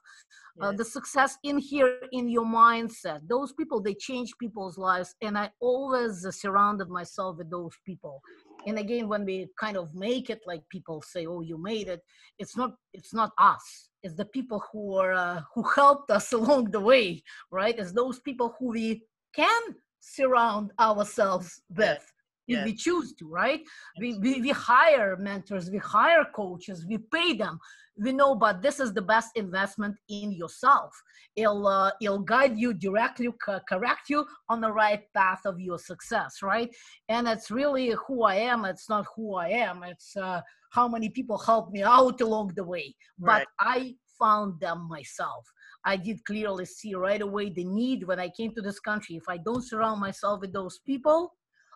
Uh, 0.59 0.71
the 0.71 0.85
success 0.85 1.37
in 1.43 1.57
here 1.57 1.97
in 2.11 2.29
your 2.29 2.45
mindset. 2.45 3.19
Those 3.27 3.51
people 3.53 3.81
they 3.81 3.95
change 3.95 4.37
people's 4.37 4.77
lives, 4.77 5.15
and 5.21 5.37
I 5.37 5.49
always 5.59 6.25
uh, 6.25 6.31
surrounded 6.31 6.89
myself 6.89 7.37
with 7.37 7.49
those 7.49 7.73
people. 7.85 8.21
And 8.67 8.77
again, 8.77 9.07
when 9.07 9.25
we 9.25 9.47
kind 9.59 9.75
of 9.75 9.95
make 9.95 10.29
it, 10.29 10.41
like 10.45 10.61
people 10.69 11.01
say, 11.01 11.25
"Oh, 11.25 11.41
you 11.41 11.57
made 11.57 11.87
it," 11.87 12.01
it's 12.37 12.55
not. 12.55 12.75
It's 12.93 13.13
not 13.13 13.31
us. 13.37 13.89
It's 14.03 14.15
the 14.15 14.25
people 14.25 14.61
who 14.71 14.95
are 14.95 15.13
uh, 15.13 15.41
who 15.55 15.63
helped 15.63 16.11
us 16.11 16.31
along 16.39 16.71
the 16.71 16.81
way, 16.81 17.23
right? 17.49 17.77
It's 17.77 17.93
those 17.93 18.19
people 18.19 18.55
who 18.59 18.67
we 18.69 19.03
can 19.33 19.61
surround 20.01 20.71
ourselves 20.79 21.61
with 21.69 22.11
if 22.47 22.57
yes. 22.57 22.65
we 22.65 22.73
choose 22.73 23.13
to 23.13 23.27
right? 23.29 23.61
We, 23.99 24.17
we 24.17 24.41
we 24.41 24.49
hire 24.49 25.15
mentors 25.17 25.69
we 25.69 25.77
hire 25.77 26.25
coaches 26.35 26.85
we 26.87 26.97
pay 26.97 27.33
them. 27.33 27.59
We 27.97 28.11
know 28.11 28.35
but 28.35 28.61
this 28.61 28.79
is 28.79 28.93
the 28.93 29.01
best 29.01 29.29
investment 29.35 29.95
in 30.09 30.31
yourself. 30.31 30.91
It'll 31.35 31.67
uh, 31.67 31.91
it'll 32.01 32.19
guide 32.19 32.57
you 32.57 32.73
directly 32.73 33.29
co- 33.45 33.61
correct 33.69 34.09
you 34.09 34.25
on 34.49 34.59
the 34.59 34.71
right 34.71 35.03
path 35.15 35.41
of 35.45 35.59
your 35.59 35.77
success 35.77 36.41
right? 36.41 36.69
And 37.09 37.27
it's 37.27 37.51
really 37.51 37.95
who 38.07 38.23
i 38.23 38.35
am 38.35 38.65
it's 38.65 38.89
not 38.89 39.05
who 39.15 39.35
i 39.35 39.49
am. 39.49 39.83
It's 39.83 40.17
uh, 40.17 40.41
how 40.71 40.87
many 40.87 41.09
people 41.09 41.37
help 41.37 41.71
me 41.71 41.83
out 41.83 42.19
along 42.21 42.53
the 42.55 42.63
way. 42.63 42.95
But 43.19 43.45
Right. 43.45 43.47
i 43.59 43.95
found 44.19 44.59
them 44.59 44.87
myself 44.87 45.43
I 45.85 45.97
did 45.97 46.23
clearly 46.25 46.65
see 46.65 46.93
right 46.95 47.21
away 47.21 47.49
the 47.49 47.63
need 47.63 48.05
when 48.05 48.19
I 48.19 48.29
came 48.29 48.53
to 48.55 48.61
this 48.61 48.79
country. 48.79 49.15
If 49.15 49.23
I 49.27 49.37
don't 49.37 49.63
surround 49.63 49.99
myself 49.99 50.41
with 50.41 50.53
those 50.53 50.79
people, 50.85 51.33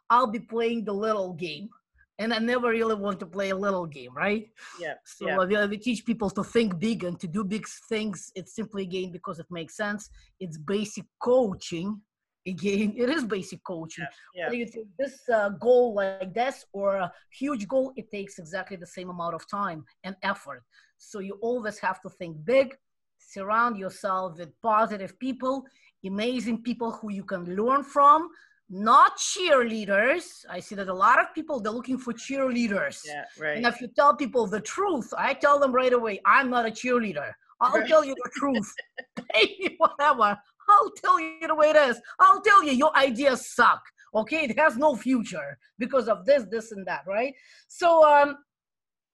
I'll 0.09 0.27
be 0.27 0.39
playing 0.39 0.85
the 0.85 0.93
little 0.93 1.33
game. 1.33 1.69
and 2.17 2.33
I 2.33 2.39
never 2.39 2.69
really 2.69 2.95
want 2.95 3.19
to 3.19 3.25
play 3.25 3.49
a 3.49 3.55
little 3.55 3.85
game, 3.85 4.13
right? 4.15 4.47
Yeah. 4.79 4.93
So 5.05 5.27
yeah. 5.27 5.37
uh, 5.37 5.45
we, 5.45 5.67
we 5.67 5.77
teach 5.77 6.05
people 6.05 6.29
to 6.29 6.43
think 6.43 6.79
big 6.79 7.03
and 7.03 7.19
to 7.19 7.27
do 7.27 7.43
big 7.43 7.65
things. 7.89 8.31
It's 8.35 8.55
simply 8.55 8.83
a 8.83 8.85
game 8.85 9.11
because 9.11 9.37
it 9.39 9.47
makes 9.49 9.75
sense. 9.75 10.09
It's 10.39 10.57
basic 10.57 11.05
coaching. 11.21 11.99
Again, 12.47 12.93
it 12.97 13.09
is 13.09 13.25
basic 13.25 13.61
coaching. 13.65 14.05
yeah. 14.33 14.45
Whether 14.45 14.55
you 14.55 14.65
take 14.65 14.95
this 14.97 15.27
uh, 15.27 15.49
goal 15.49 15.95
like 15.95 16.33
this 16.33 16.63
or 16.71 16.95
a 16.95 17.11
huge 17.37 17.67
goal, 17.67 17.91
it 17.97 18.09
takes 18.09 18.39
exactly 18.39 18.77
the 18.77 18.87
same 18.87 19.09
amount 19.09 19.35
of 19.35 19.49
time 19.49 19.83
and 20.05 20.15
effort. 20.23 20.63
So 20.97 21.19
you 21.19 21.37
always 21.41 21.79
have 21.79 22.01
to 22.03 22.09
think 22.09 22.37
big, 22.45 22.77
surround 23.27 23.77
yourself 23.77 24.37
with 24.37 24.51
positive 24.61 25.17
people, 25.19 25.63
amazing 26.05 26.61
people 26.61 26.91
who 26.91 27.11
you 27.11 27.23
can 27.23 27.55
learn 27.55 27.83
from, 27.83 28.29
not 28.69 29.17
cheerleaders. 29.17 30.45
I 30.49 30.59
see 30.59 30.75
that 30.75 30.87
a 30.89 30.93
lot 30.93 31.19
of 31.19 31.33
people 31.33 31.59
they're 31.59 31.71
looking 31.71 31.97
for 31.97 32.13
cheerleaders. 32.13 33.01
Yeah, 33.05 33.25
right. 33.39 33.57
And 33.57 33.65
if 33.65 33.81
you 33.81 33.87
tell 33.95 34.15
people 34.15 34.47
the 34.47 34.61
truth, 34.61 35.13
I 35.17 35.33
tell 35.33 35.59
them 35.59 35.71
right 35.71 35.93
away, 35.93 36.19
I'm 36.25 36.49
not 36.49 36.65
a 36.65 36.71
cheerleader. 36.71 37.31
I'll 37.61 37.79
Right. 37.79 37.87
tell 37.87 38.03
you 38.03 38.15
the 38.15 38.29
truth. 38.35 38.71
Pay 39.31 39.55
me 39.59 39.75
whatever. 39.77 40.37
I'll 40.67 40.91
tell 40.91 41.19
you 41.19 41.47
the 41.47 41.55
way 41.55 41.69
it 41.69 41.75
is. 41.75 41.99
I'll 42.19 42.41
tell 42.41 42.63
you 42.63 42.71
your 42.71 42.95
ideas 42.97 43.53
suck. 43.53 43.81
Okay, 44.13 44.45
it 44.45 44.57
has 44.57 44.77
no 44.77 44.95
future 44.95 45.57
because 45.77 46.07
of 46.07 46.25
this, 46.25 46.43
this, 46.49 46.71
and 46.71 46.85
that, 46.87 47.01
right? 47.05 47.33
So, 47.67 48.03
um, 48.09 48.37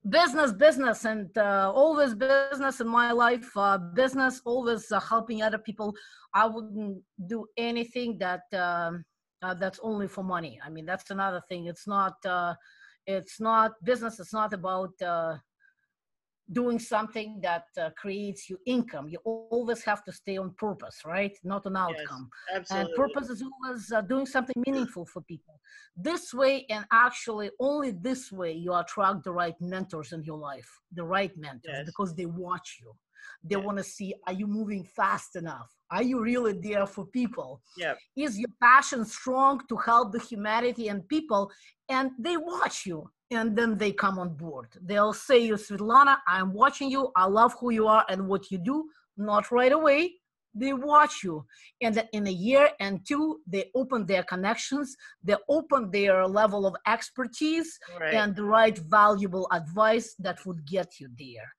business, 0.10 0.52
business, 0.52 1.06
and 1.06 1.36
uh, 1.38 1.72
always 1.74 2.16
business 2.16 2.80
in 2.80 2.88
my 2.88 3.12
life. 3.12 3.50
Uh, 3.56 3.78
business, 3.78 4.42
always 4.46 4.92
uh, 4.92 5.00
helping 5.00 5.42
other 5.42 5.58
people. 5.58 5.94
I 6.34 6.46
wouldn't 6.48 7.02
do 7.28 7.46
anything 7.58 8.18
that 8.20 8.42
um, 8.54 9.04
uh, 9.42 9.54
that's 9.54 9.80
only 9.84 10.08
for 10.08 10.24
money. 10.24 10.60
I 10.64 10.70
mean, 10.70 10.86
that's 10.86 11.10
another 11.12 11.42
thing. 11.50 11.68
It's 11.68 11.88
not. 11.88 12.14
Uh, 12.26 12.56
it's 13.08 13.40
not 13.40 13.72
business. 13.84 14.20
It's 14.20 14.34
not 14.34 14.54
about 14.54 14.94
uh, 15.02 15.38
doing 16.52 16.80
something 16.80 17.40
that 17.42 17.66
uh, 17.80 17.90
creates 17.98 18.50
you 18.50 18.58
income. 18.66 19.08
You 19.08 19.20
always 19.24 19.84
have 19.84 20.04
to 20.06 20.12
stay 20.12 20.38
on 20.38 20.52
purpose, 20.58 21.02
right? 21.06 21.38
Not 21.44 21.66
an 21.66 21.78
outcome. 21.78 22.30
Absolutely. 22.54 22.92
And 22.92 22.96
purpose 22.96 23.30
is 23.30 23.44
always 23.44 23.92
uh, 23.92 24.02
doing 24.02 24.26
something 24.26 24.56
meaningful 24.68 25.06
for 25.06 25.22
people. 25.22 25.60
This 25.96 26.34
way, 26.34 26.66
and 26.70 26.86
actually 26.92 27.52
only 27.60 27.92
this 27.92 28.32
way, 28.32 28.54
you 28.54 28.74
attract 28.74 29.24
the 29.24 29.32
right 29.32 29.56
mentors 29.62 30.12
in 30.12 30.24
your 30.24 30.38
life, 30.38 30.70
the 30.94 31.04
right 31.04 31.36
mentors, 31.38 31.78
Yes. 31.78 31.86
because 31.86 32.16
they 32.16 32.26
watch 32.26 32.80
you. 32.82 32.94
They 33.44 33.56
Yeah. 33.56 33.66
want 33.66 33.78
to 33.78 33.84
see 33.84 34.14
are 34.28 34.34
you 34.34 34.48
moving 34.48 34.84
fast 34.84 35.36
enough? 35.36 35.70
Are 35.90 36.04
you 36.04 36.22
really 36.22 36.54
there 36.54 36.88
for 36.88 37.06
people? 37.06 37.62
Yep. 37.78 37.98
Is 38.16 38.40
your 38.40 38.50
passion 38.62 39.06
strong 39.06 39.62
to 39.70 39.76
help 39.78 40.12
the 40.12 40.20
humanity 40.20 40.88
and 40.90 41.08
people? 41.08 41.52
And 41.88 42.12
they 42.18 42.38
watch 42.38 42.86
you 42.86 43.10
and 43.32 43.56
then 43.56 43.78
they 43.78 43.92
come 43.92 44.20
on 44.20 44.36
board. 44.36 44.68
They'll 44.82 45.14
say, 45.14 45.40
you, 45.40 45.56
Svetlana, 45.56 46.18
I'm 46.28 46.54
watching 46.54 46.92
you. 46.92 47.12
I 47.16 47.26
love 47.26 47.56
who 47.60 47.72
you 47.72 47.88
are 47.88 48.06
and 48.10 48.28
what 48.28 48.52
you 48.52 48.58
do. 48.58 48.90
Not 49.18 49.52
right 49.52 49.72
away. 49.72 50.16
They 50.54 50.74
watch 50.74 51.24
you. 51.24 51.46
And 51.82 52.04
in 52.12 52.28
a 52.28 52.32
year 52.32 52.70
and 52.82 53.00
two, 53.08 53.40
they 53.48 53.72
open 53.74 54.06
their 54.06 54.24
connections, 54.24 54.98
they 55.24 55.36
open 55.48 55.90
their 55.92 56.28
level 56.28 56.68
of 56.68 56.76
expertise 56.86 57.80
right. 58.00 58.14
and 58.14 58.36
the 58.36 58.44
right 58.44 58.78
valuable 58.78 59.48
advice 59.54 60.14
that 60.20 60.46
would 60.46 60.66
get 60.66 61.00
you 61.00 61.08
there. 61.18 61.50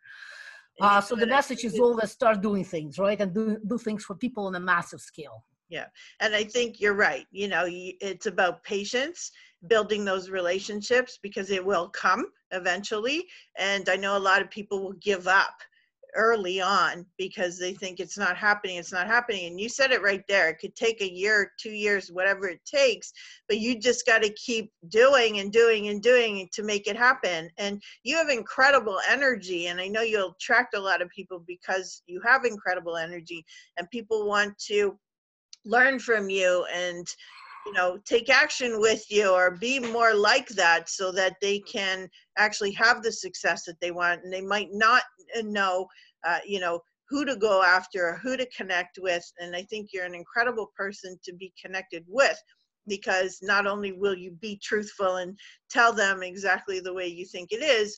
Uh, 0.80 1.00
so 1.00 1.14
the 1.14 1.26
message 1.26 1.64
is 1.64 1.78
always 1.78 2.10
start 2.10 2.42
doing 2.42 2.64
things, 2.64 2.98
right? 2.98 3.20
And 3.20 3.32
do, 3.34 3.58
do 3.66 3.78
things 3.78 4.04
for 4.04 4.14
people 4.14 4.46
on 4.46 4.54
a 4.56 4.60
massive 4.60 5.00
scale. 5.00 5.44
Yeah. 5.68 5.86
And 6.20 6.34
I 6.34 6.44
think 6.44 6.80
you're 6.80 6.94
right. 6.94 7.26
You 7.30 7.48
know, 7.48 7.64
it's 7.66 8.26
about 8.26 8.62
patience, 8.62 9.30
building 9.68 10.04
those 10.04 10.30
relationships 10.30 11.18
because 11.22 11.50
it 11.50 11.64
will 11.64 11.88
come 11.88 12.26
eventually. 12.50 13.26
And 13.58 13.88
I 13.88 13.96
know 13.96 14.16
a 14.16 14.18
lot 14.18 14.42
of 14.42 14.50
people 14.50 14.82
will 14.82 14.94
give 14.94 15.26
up 15.26 15.54
early 16.14 16.60
on 16.60 17.06
because 17.16 17.58
they 17.58 17.72
think 17.72 17.98
it's 17.98 18.18
not 18.18 18.36
happening, 18.36 18.76
it's 18.76 18.92
not 18.92 19.06
happening. 19.06 19.46
And 19.46 19.60
you 19.60 19.68
said 19.68 19.92
it 19.92 20.02
right 20.02 20.22
there. 20.28 20.48
It 20.48 20.58
could 20.58 20.74
take 20.74 21.00
a 21.00 21.10
year, 21.10 21.52
two 21.58 21.70
years, 21.70 22.12
whatever 22.12 22.48
it 22.48 22.60
takes, 22.64 23.12
but 23.48 23.58
you 23.58 23.78
just 23.78 24.06
got 24.06 24.22
to 24.22 24.32
keep 24.34 24.70
doing 24.88 25.38
and 25.38 25.52
doing 25.52 25.88
and 25.88 26.02
doing 26.02 26.48
to 26.52 26.62
make 26.62 26.86
it 26.86 26.96
happen. 26.96 27.50
And 27.58 27.82
you 28.02 28.16
have 28.16 28.28
incredible 28.28 28.98
energy. 29.08 29.68
And 29.68 29.80
I 29.80 29.88
know 29.88 30.02
you'll 30.02 30.32
attract 30.32 30.74
a 30.74 30.80
lot 30.80 31.02
of 31.02 31.08
people 31.08 31.42
because 31.46 32.02
you 32.06 32.20
have 32.26 32.44
incredible 32.44 32.96
energy 32.96 33.44
and 33.78 33.90
people 33.90 34.26
want 34.26 34.58
to 34.66 34.98
learn 35.64 35.98
from 35.98 36.28
you 36.28 36.66
and 36.74 37.06
you 37.66 37.72
know 37.72 37.98
take 38.04 38.30
action 38.30 38.80
with 38.80 39.04
you 39.10 39.30
or 39.30 39.52
be 39.52 39.78
more 39.78 40.14
like 40.14 40.48
that 40.48 40.88
so 40.88 41.12
that 41.12 41.36
they 41.40 41.58
can 41.60 42.08
actually 42.38 42.72
have 42.72 43.02
the 43.02 43.12
success 43.12 43.64
that 43.64 43.80
they 43.80 43.90
want 43.90 44.22
and 44.24 44.32
they 44.32 44.40
might 44.40 44.68
not 44.72 45.02
know 45.42 45.86
uh, 46.24 46.38
you 46.46 46.60
know 46.60 46.80
who 47.08 47.24
to 47.24 47.36
go 47.36 47.62
after 47.62 48.08
or 48.08 48.16
who 48.22 48.36
to 48.36 48.46
connect 48.56 48.98
with. 49.00 49.24
And 49.38 49.54
i 49.54 49.62
think 49.62 49.90
you're 49.92 50.06
an 50.06 50.14
incredible 50.14 50.72
person 50.76 51.18
to 51.24 51.32
be 51.32 51.52
connected 51.62 52.04
with 52.08 52.38
because 52.88 53.38
not 53.42 53.66
only 53.66 53.92
will 53.92 54.16
you 54.16 54.32
be 54.40 54.58
truthful 54.62 55.16
and 55.16 55.38
tell 55.70 55.92
them 55.92 56.22
exactly 56.22 56.80
the 56.80 56.92
way 56.92 57.06
you 57.06 57.24
think 57.24 57.52
it 57.52 57.62
is 57.62 57.96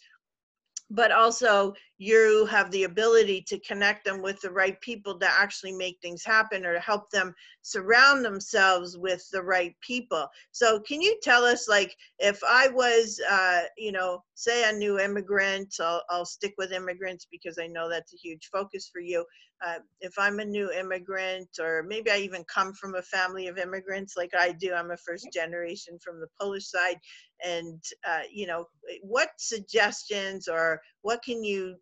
but 0.91 1.11
also 1.11 1.73
you 2.05 2.47
have 2.51 2.71
the 2.71 2.85
ability 2.85 3.41
to 3.49 3.59
connect 3.61 4.05
them 4.05 4.21
with 4.21 4.39
the 4.43 4.51
right 4.51 4.79
people 4.83 5.19
to 5.19 5.27
actually 5.27 5.73
make 5.73 5.99
things 6.03 6.23
happen 6.23 6.67
or 6.67 6.75
to 6.75 6.81
help 6.81 7.11
them 7.11 7.35
surround 7.63 8.23
themselves 8.23 8.99
with 8.99 9.27
the 9.33 9.43
right 9.43 9.75
people. 9.81 10.27
So 10.53 10.81
can 10.81 11.01
you 11.01 11.19
tell 11.23 11.45
us 11.45 11.67
like 11.67 11.97
if 12.19 12.39
i 12.47 12.69
was 12.69 13.21
uh, 13.31 13.63
you 13.79 13.93
know 13.93 14.23
say 14.35 14.69
a 14.69 14.73
new 14.73 14.99
immigrant 14.99 15.75
I'll, 15.81 16.03
I'll 16.11 16.27
stick 16.27 16.55
with 16.59 16.73
immigrants 16.73 17.27
because 17.31 17.59
i 17.59 17.67
know 17.67 17.89
that's 17.89 18.13
a 18.13 18.19
huge 18.19 18.49
focus 18.53 18.91
for 18.93 19.01
you. 19.01 19.25
Uh, 19.65 19.79
if 20.01 20.13
i'm 20.19 20.41
a 20.41 20.45
new 20.45 20.71
immigrant 20.73 21.49
or 21.59 21.85
maybe 21.89 22.11
i 22.11 22.19
even 22.19 22.45
come 22.53 22.75
from 22.75 22.97
a 22.97 23.03
family 23.03 23.47
of 23.47 23.57
immigrants 23.57 24.15
like 24.17 24.33
i 24.39 24.53
do 24.53 24.75
i'm 24.75 24.91
a 24.91 24.97
first 24.97 25.29
generation 25.33 25.99
from 26.05 26.21
the 26.21 26.27
polish 26.39 26.67
side 26.67 26.99
and 27.45 27.83
uh, 28.07 28.25
you 28.31 28.47
know 28.47 28.67
what 29.03 29.31
suggestions 29.39 30.49
or 30.49 30.81
what 31.03 31.23
can 31.23 31.43
you 31.43 31.77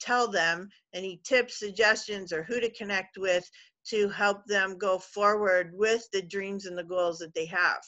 tell 0.00 0.30
them 0.30 0.68
any 0.94 1.20
tips 1.24 1.58
suggestions 1.58 2.32
or 2.32 2.42
who 2.42 2.60
to 2.60 2.70
connect 2.72 3.18
with 3.18 3.48
to 3.86 4.08
help 4.08 4.44
them 4.46 4.76
go 4.78 4.98
forward 4.98 5.70
with 5.74 6.08
the 6.12 6.22
dreams 6.22 6.66
and 6.66 6.76
the 6.76 6.84
goals 6.84 7.18
that 7.18 7.34
they 7.34 7.46
have 7.46 7.82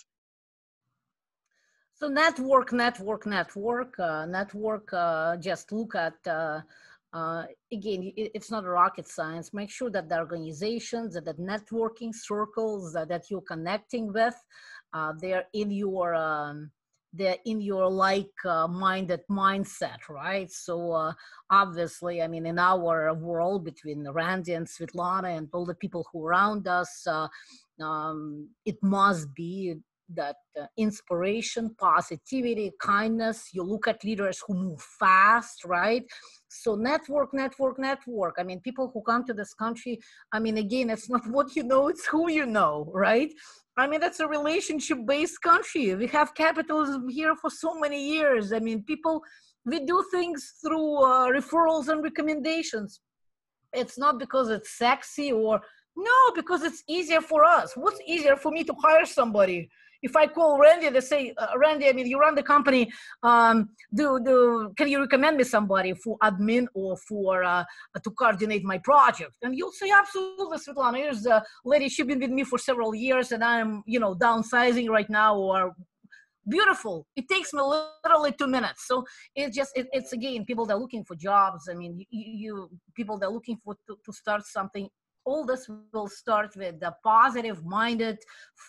So 2.01 2.07
network, 2.09 2.73
network, 2.73 3.27
network, 3.27 3.99
uh, 3.99 4.25
network. 4.27 4.93
Uh, 4.93 5.37
just 5.37 5.73
look 5.73 5.97
at 5.97 6.15
uh, 6.29 6.61
uh, 7.13 7.43
again. 7.73 8.13
It, 8.17 8.31
it's 8.37 8.51
not 8.51 8.65
rocket 8.65 9.09
science. 9.09 9.53
Make 9.53 9.71
sure 9.71 9.91
that 9.91 10.09
the 10.09 10.19
organizations, 10.19 11.15
that 11.15 11.25
the 11.25 11.35
networking 11.35 12.15
circles 12.15 12.93
that, 12.93 13.09
that 13.09 13.25
you're 13.31 13.41
connecting 13.41 14.13
with, 14.13 14.37
uh, 14.93 15.13
they're 15.21 15.47
in 15.53 15.73
your 15.73 16.15
um, 16.15 16.71
they're 17.13 17.39
in 17.47 17.61
your 17.61 17.89
like-minded 17.89 19.21
mindset, 19.31 20.09
right? 20.09 20.51
So 20.51 20.93
uh, 20.93 21.13
obviously, 21.51 22.23
I 22.23 22.29
mean, 22.29 22.47
in 22.47 22.59
our 22.59 23.15
world 23.15 23.65
between 23.65 24.09
Randy 24.09 24.53
and 24.53 24.67
Svetlana 24.67 25.37
and 25.37 25.49
all 25.53 25.65
the 25.65 25.75
people 25.75 26.07
who 26.13 26.27
around 26.27 26.69
us, 26.69 27.07
uh, 27.07 27.29
um, 27.83 28.49
it 28.65 28.77
must 28.83 29.35
be 29.35 29.77
that 30.15 30.37
uh, 30.59 30.67
inspiration, 30.77 31.75
positivity, 31.79 32.73
kindness. 32.81 33.51
You 33.53 33.63
look 33.63 33.87
at 33.89 34.05
leaders 34.05 34.43
who 34.47 34.55
move 34.55 34.81
fast, 34.81 35.65
right? 35.65 36.03
So 36.49 36.77
network, 36.77 37.35
network, 37.35 37.79
network. 37.79 38.37
I 38.39 38.43
mean, 38.43 38.61
people 38.61 38.91
who 38.93 39.03
come 39.03 39.25
to 39.27 39.35
this 39.35 39.53
country. 39.55 40.01
I 40.33 40.39
mean, 40.39 40.59
again, 40.59 40.91
it's 40.91 41.11
not 41.11 41.27
what 41.31 41.55
you 41.57 41.63
know; 41.63 41.89
it's 41.89 42.07
who 42.07 42.31
you 42.31 42.47
know, 42.47 42.91
right? 42.95 43.31
I 43.79 43.87
mean, 43.87 44.01
that's 44.01 44.19
a 44.19 44.27
relationship-based 44.27 45.41
country. 45.41 45.95
We 45.95 46.09
have 46.09 46.35
capitalism 46.35 47.09
here 47.09 47.37
for 47.37 47.49
so 47.49 47.79
many 47.79 48.01
years. 48.15 48.53
I 48.53 48.59
mean, 48.59 48.83
people 48.83 49.23
we 49.65 49.85
do 49.85 50.05
things 50.11 50.55
through 50.63 50.97
uh, 51.05 51.29
referrals 51.29 51.89
and 51.89 52.03
recommendations. 52.03 53.01
It's 53.73 53.99
not 53.99 54.19
because 54.19 54.49
it's 54.49 54.79
sexy 54.79 55.31
or 55.31 55.61
no, 55.97 56.19
because 56.35 56.63
it's 56.63 56.83
easier 56.89 57.21
for 57.21 57.45
us. 57.45 57.73
What's 57.77 58.01
easier 58.07 58.37
for 58.37 58.51
me 58.51 58.65
to 58.65 58.75
hire 58.83 59.05
somebody? 59.05 59.69
If 60.03 60.17
I 60.17 60.27
call 60.27 60.59
Randy, 60.59 60.89
they 60.91 61.01
say, 61.01 61.35
uh, 61.37 61.47
Randy, 61.57 61.89
I 61.89 61.93
mean, 61.93 62.07
you 62.07 62.19
run 62.19 62.35
the 62.35 62.43
company. 62.43 62.91
Um, 63.23 63.71
do 63.93 64.21
do 64.25 64.73
can 64.77 64.89
you 64.89 65.01
recommend 65.01 65.37
me 65.37 65.45
somebody 65.45 65.95
for 65.95 66.17
admin 66.19 66.67
or 66.75 66.97
for 66.97 67.43
uh, 67.43 67.65
to 68.03 68.11
coordinate 68.11 68.65
my 68.65 68.79
project? 68.79 69.33
And 69.43 69.57
you'll 69.57 69.73
say, 69.73 69.91
absolutely, 69.91 70.59
Svetlana. 70.59 70.99
Here's 70.99 71.27
a 71.27 71.43
lady. 71.65 71.89
She's 71.89 72.07
been 72.07 72.21
with 72.21 72.31
me 72.31 72.45
for 72.45 72.59
several 72.59 72.95
years, 72.95 73.33
and 73.33 73.43
I'm 73.43 73.83
you 73.87 74.01
know 74.01 74.15
downsizing 74.15 74.89
right 74.89 75.11
now 75.11 75.37
or 75.37 75.75
beautiful 76.49 77.07
it 77.15 77.29
takes 77.29 77.53
me 77.53 77.61
literally 77.61 78.33
two 78.33 78.47
minutes 78.47 78.87
so 78.87 79.05
it's 79.35 79.55
just 79.55 79.71
it, 79.77 79.87
it's 79.93 80.13
again 80.13 80.45
people 80.45 80.65
that 80.65 80.75
are 80.75 80.81
looking 80.81 81.05
for 81.05 81.15
jobs 81.15 81.69
i 81.71 81.75
mean 81.75 82.07
you, 82.11 82.25
you 82.43 82.71
people 82.95 83.19
that 83.19 83.27
are 83.27 83.33
looking 83.33 83.59
for 83.63 83.75
to, 83.87 83.97
to 84.05 84.13
start 84.13 84.43
something 84.47 84.89
all 85.29 85.45
this 85.45 85.69
will 85.93 86.09
start 86.09 86.51
with 86.57 86.81
the 86.81 86.93
positive 87.05 87.65
minded, 87.65 88.19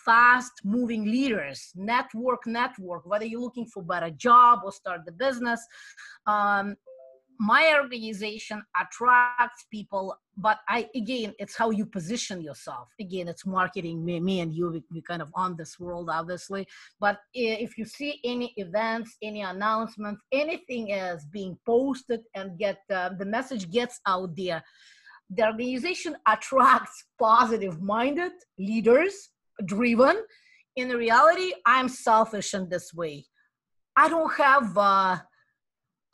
fast 0.06 0.52
moving 0.66 1.04
leaders, 1.06 1.72
network, 1.76 2.46
network, 2.46 3.06
whether 3.06 3.26
you're 3.26 3.48
looking 3.48 3.66
for 3.66 3.82
better 3.82 4.12
job 4.12 4.60
or 4.66 4.72
start 4.72 5.02
the 5.06 5.12
business. 5.12 5.62
Um, 6.28 6.76
my 7.42 7.74
organization 7.82 8.62
attracts 8.82 9.66
people 9.72 10.14
but 10.36 10.58
i 10.68 10.86
again 10.94 11.34
it's 11.40 11.56
how 11.56 11.70
you 11.70 11.86
position 11.86 12.42
yourself. 12.42 12.90
Again 13.00 13.30
it's 13.30 13.46
marketing 13.46 14.04
me, 14.04 14.20
me 14.20 14.42
and 14.42 14.54
you 14.54 14.70
we, 14.72 14.84
we 14.92 15.02
kind 15.02 15.22
of 15.22 15.32
on 15.36 15.56
this 15.56 15.80
world 15.80 16.10
obviously. 16.12 16.68
But 17.00 17.20
if 17.34 17.78
you 17.78 17.86
see 17.86 18.20
any 18.26 18.54
events 18.58 19.16
any 19.22 19.42
announcements 19.42 20.22
anything 20.34 20.90
is 20.90 21.26
being 21.32 21.58
posted 21.66 22.22
and 22.36 22.60
get 22.60 22.80
uh, 22.94 23.12
the 23.18 23.26
message 23.26 23.72
gets 23.72 24.02
out 24.06 24.36
there 24.36 24.62
the 25.30 25.46
organization 25.46 26.16
attracts 26.28 27.06
positive 27.20 27.82
minded 27.82 28.32
leaders 28.58 29.30
driven. 29.66 30.24
In 30.76 30.90
reality 30.90 31.52
i'm 31.66 31.90
selfish 31.90 32.54
in 32.54 32.70
this 32.70 32.94
way. 32.94 33.26
I 33.96 34.08
don't 34.08 34.34
have 34.36 34.78
uh, 34.78 35.18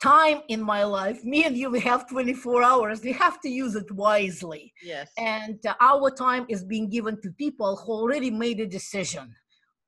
time 0.02 0.40
in 0.48 0.60
my 0.60 0.82
life. 0.84 1.24
Me 1.24 1.44
and 1.44 1.56
you 1.56 1.70
we 1.70 1.80
have 1.80 2.08
24 2.08 2.62
hours. 2.62 3.00
We 3.02 3.12
have 3.12 3.40
to 3.42 3.48
use 3.48 3.74
it 3.76 3.90
wisely. 3.92 4.72
Yes. 4.82 5.10
And 5.18 5.58
uh, 5.66 5.74
our 5.80 6.10
time 6.10 6.46
is 6.48 6.64
being 6.64 6.90
given 6.90 7.20
to 7.22 7.30
people 7.32 7.76
who 7.76 7.92
already 7.92 8.30
made 8.30 8.60
a 8.60 8.66
decision. 8.66 9.34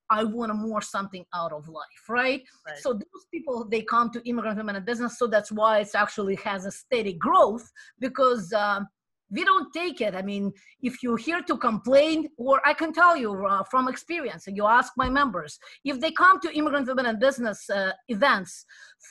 I 0.09 0.23
want 0.23 0.55
more 0.55 0.81
something 0.81 1.23
out 1.35 1.53
of 1.53 1.67
life 1.67 2.03
right, 2.09 2.41
right. 2.67 2.77
so 2.79 2.93
those 2.93 3.25
people 3.31 3.67
they 3.69 3.83
come 3.83 4.09
to 4.11 4.27
immigrant 4.27 4.57
women 4.57 4.75
in 4.75 4.83
business. 4.83 5.19
So 5.19 5.27
that's 5.27 5.51
why 5.51 5.79
it 5.79 5.89
actually 5.93 6.35
has 6.37 6.65
a 6.65 6.71
steady 6.71 7.13
growth 7.13 7.69
because 7.99 8.51
um, 8.53 8.87
we 9.31 9.43
don't 9.43 9.71
take 9.73 10.01
it. 10.01 10.15
I 10.15 10.21
mean, 10.21 10.51
if 10.81 11.03
you're 11.03 11.17
here 11.17 11.41
to 11.41 11.57
complain, 11.57 12.27
or 12.37 12.61
I 12.65 12.73
can 12.73 12.93
tell 12.93 13.15
you 13.15 13.45
uh, 13.45 13.63
from 13.69 13.87
experience, 13.87 14.47
and 14.47 14.57
you 14.57 14.65
ask 14.65 14.93
my 14.97 15.09
members, 15.09 15.59
if 15.85 15.99
they 15.99 16.11
come 16.11 16.39
to 16.41 16.57
immigrant 16.57 16.87
women 16.87 17.05
and 17.05 17.19
business 17.19 17.69
uh, 17.69 17.91
events 18.07 18.65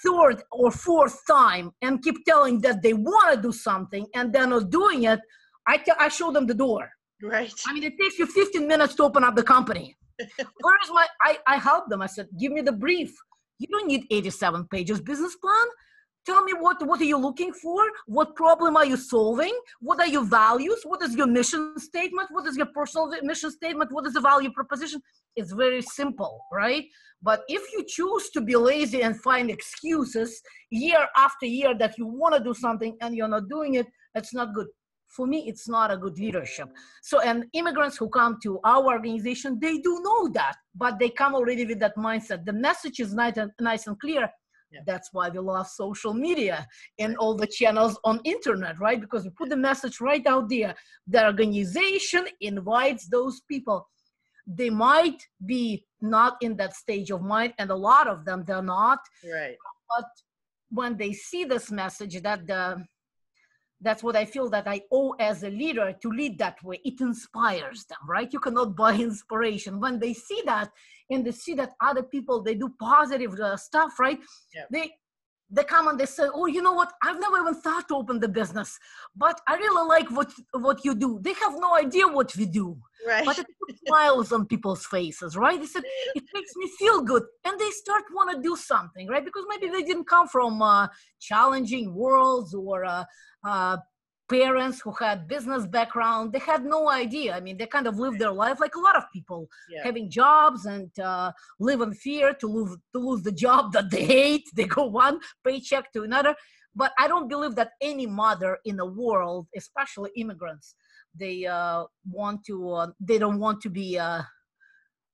third 0.05 0.43
or 0.51 0.71
fourth 0.71 1.19
time 1.27 1.71
and 1.83 2.03
keep 2.03 2.25
telling 2.25 2.61
that 2.63 2.83
they 2.83 2.95
want 2.95 3.35
to 3.35 3.41
do 3.41 3.53
something 3.53 4.07
and 4.15 4.33
they're 4.33 4.47
not 4.47 4.71
doing 4.71 5.05
it, 5.05 5.21
I, 5.67 5.77
t- 5.79 5.93
I 5.99 6.09
show 6.09 6.33
them 6.33 6.47
the 6.47 6.55
door. 6.55 6.91
Right. 7.23 7.53
I 7.67 7.73
mean, 7.73 7.85
it 7.85 7.95
takes 8.01 8.19
you 8.19 8.27
15 8.27 8.67
minutes 8.67 8.95
to 8.97 9.05
open 9.05 9.25
up 9.25 9.37
the 9.37 9.43
company. 9.43 9.97
Where 10.19 10.79
is 10.83 10.91
my, 10.91 11.07
I, 11.23 11.39
I 11.47 11.57
help 11.59 11.89
them. 11.89 12.03
I 12.03 12.07
said, 12.07 12.29
give 12.39 12.53
me 12.53 12.61
the 12.61 12.73
brief. 12.73 13.15
You 13.59 13.67
don't 13.71 13.89
need 13.89 14.05
87 14.11 14.67
pages 14.71 15.01
business 15.01 15.37
plan 15.37 15.67
tell 16.29 16.45
me 16.45 16.53
what 16.65 16.79
what 16.87 17.01
are 17.01 17.11
you 17.13 17.21
looking 17.29 17.53
for? 17.53 17.81
What 18.07 18.37
problem 18.37 18.77
are 18.77 18.89
you 18.93 18.97
solving? 18.97 19.55
What 19.81 19.99
are 20.01 20.11
your 20.17 20.25
values? 20.25 20.81
What 20.85 21.03
is 21.07 21.15
your 21.21 21.27
mission 21.39 21.63
statement? 21.91 22.29
What 22.37 22.47
is 22.47 22.57
your 22.61 22.71
personal 22.79 23.07
mission 23.23 23.51
statement? 23.51 23.91
What 23.91 24.07
is 24.09 24.15
the 24.19 24.25
value 24.33 24.53
proposition? 24.59 25.01
It's 25.37 25.53
very 25.53 25.83
simple 25.83 26.35
right? 26.63 26.85
But 27.29 27.41
if 27.49 27.63
you 27.73 27.81
choose 27.97 28.31
to 28.35 28.41
be 28.41 28.57
lazy 28.71 29.01
and 29.07 29.15
find 29.29 29.51
excuses 29.51 30.31
year 30.71 31.03
after 31.27 31.47
year 31.47 31.73
that 31.83 31.93
you 31.99 32.07
want 32.07 32.35
to 32.37 32.43
do 32.49 32.55
something 32.55 32.93
and 33.01 33.17
you're 33.17 33.35
not 33.37 33.49
doing 33.57 33.75
it 33.81 33.87
it's 34.15 34.35
not 34.41 34.49
good. 34.59 34.69
For 35.17 35.27
me 35.33 35.39
it's 35.51 35.67
not 35.77 35.91
a 35.91 35.97
good 36.05 36.17
leadership. 36.25 36.69
So 37.03 37.21
and 37.29 37.39
immigrants 37.61 37.97
who 37.97 38.09
come 38.21 38.35
to 38.45 38.61
our 38.73 38.85
organization 38.97 39.59
they 39.67 39.77
do 39.89 39.93
know 40.07 40.21
that 40.41 40.57
but 40.83 40.99
they 41.01 41.11
come 41.23 41.35
already 41.39 41.65
with 41.71 41.81
that 41.85 41.97
mindset. 41.97 42.45
The 42.51 42.59
message 42.69 42.99
is 43.05 43.15
nice 43.23 43.37
and, 43.43 43.51
nice 43.71 43.87
and 43.87 43.99
clear 43.99 44.29
yeah. 44.71 44.81
That's 44.87 45.09
why 45.13 45.31
we 45.31 45.39
love 45.39 45.67
social 45.67 46.13
media 46.13 46.67
and 46.99 47.17
all 47.17 47.35
the 47.35 47.47
channels 47.47 47.99
on 48.05 48.21
internet, 48.25 48.79
right? 48.79 49.01
Because 49.01 49.25
we 49.25 49.31
put 49.31 49.49
the 49.49 49.57
message 49.57 50.01
right 50.01 50.27
out 50.27 50.49
there. 50.49 50.75
The 51.07 51.25
organization 51.25 52.27
invites 52.41 53.09
those 53.09 53.41
people. 53.49 53.89
They 54.47 54.71
might 54.71 55.23
be 55.45 55.87
not 56.01 56.37
in 56.43 56.57
that 56.57 56.75
stage 56.75 57.11
of 57.11 57.23
mind, 57.23 57.55
and 57.59 57.71
a 57.71 57.75
lot 57.75 58.09
of 58.09 58.25
them 58.25 58.45
they're 58.47 58.63
not. 58.63 58.99
Right. 59.25 59.57
But 59.89 60.07
when 60.71 60.97
they 60.97 61.13
see 61.13 61.45
this 61.45 61.71
message 61.71 62.21
that 62.23 62.47
the 62.47 62.85
that's 63.81 64.03
what 64.03 64.17
I 64.17 64.25
feel 64.25 64.51
that 64.51 64.67
I 64.67 64.83
owe 64.91 65.15
as 65.21 65.45
a 65.45 65.51
leader 65.51 65.95
to 66.03 66.09
lead 66.11 66.39
that 66.39 66.63
way. 66.65 66.81
It 66.85 67.01
inspires 67.01 67.85
them, 67.85 67.99
right? 68.09 68.33
You 68.33 68.41
cannot 68.41 68.77
buy 68.83 68.95
inspiration. 68.95 69.81
When 69.81 69.99
they 69.99 70.15
see 70.15 70.43
that 70.47 70.71
and 71.11 71.25
they 71.25 71.33
see 71.33 71.55
that 71.55 71.73
other 71.81 72.03
people 72.03 72.43
they 72.43 72.55
do 72.55 72.75
positive 72.79 73.35
uh, 73.35 73.57
stuff, 73.57 73.99
right? 73.99 74.19
Yep. 74.55 74.69
They 74.71 74.91
they 75.51 75.65
come 75.65 75.89
and 75.89 75.99
they 75.99 76.07
say, 76.07 76.25
"Oh, 76.33 76.47
you 76.47 76.61
know 76.61 76.75
what? 76.75 76.93
I've 77.03 77.19
never 77.19 77.39
even 77.41 77.55
thought 77.55 77.89
to 77.89 77.97
open 77.97 78.21
the 78.21 78.29
business, 78.29 78.79
but 79.17 79.41
I 79.49 79.57
really 79.57 79.89
like 79.89 80.11
what 80.11 80.31
what 80.53 80.85
you 80.85 80.95
do." 80.95 81.21
They 81.23 81.33
have 81.35 81.55
no 81.59 81.75
idea 81.75 82.07
what 82.07 82.37
we 82.37 82.45
do, 82.45 82.77
right. 83.07 83.25
but 83.25 83.39
it 83.39 83.47
puts 83.67 83.81
smiles 83.87 84.33
on 84.33 84.47
people's 84.47 84.85
faces, 84.85 85.37
right? 85.37 85.59
They 85.59 85.67
said 85.67 85.85
it 86.15 86.25
makes 86.35 86.55
me 86.57 86.71
feel 86.79 87.01
good, 87.01 87.23
and 87.47 87.59
they 87.59 87.71
start 87.71 88.05
want 88.13 88.37
to 88.37 88.43
do 88.43 88.57
something, 88.57 89.09
right? 89.09 89.25
Because 89.25 89.47
maybe 89.49 89.69
they 89.73 89.83
didn't 89.83 90.07
come 90.07 90.29
from 90.29 90.61
uh, 90.61 90.89
challenging 91.19 91.95
worlds 91.95 92.53
or 92.53 92.85
uh, 92.85 93.05
parents 94.29 94.81
who 94.83 94.93
had 94.93 95.27
business 95.27 95.67
background 95.67 96.33
they 96.33 96.39
had 96.39 96.65
no 96.65 96.91
idea. 96.91 97.35
I 97.35 97.41
mean 97.41 97.57
they 97.57 97.67
kind 97.67 97.87
of 97.87 97.99
lived 97.99 98.19
their 98.19 98.33
life 98.33 98.61
like 98.61 98.75
a 98.75 98.81
lot 98.81 98.97
of 98.97 99.05
people 99.13 99.49
yeah. 99.71 99.83
having 99.85 100.11
jobs 100.11 100.67
and 100.67 100.91
uh, 100.99 101.33
live 101.59 101.81
in 101.81 101.95
fear 101.95 102.35
to 102.35 102.47
lose 102.47 102.77
to 102.95 102.99
lose 102.99 103.23
the 103.23 103.33
job 103.33 103.73
that 103.73 103.91
they 103.91 104.05
hate. 104.05 104.45
They 104.55 104.65
go 104.65 104.85
one 104.85 105.21
paycheck 105.45 105.93
to 105.93 106.03
another. 106.03 106.35
But 106.75 106.93
i 106.99 107.09
don't 107.09 107.29
believe 107.29 107.55
that 107.57 107.71
any 107.81 108.07
mother 108.07 108.59
in 108.65 108.77
the 108.77 108.87
world 108.87 109.47
especially 109.57 110.11
immigrants 110.23 110.77
they 111.15 111.47
uh, 111.47 111.85
want 112.11 112.45
to 112.45 112.71
uh, 112.71 112.87
they 113.01 113.19
don't 113.19 113.41
want 113.41 113.61
to 113.63 113.71
be 113.71 113.99
uh, 113.99 114.23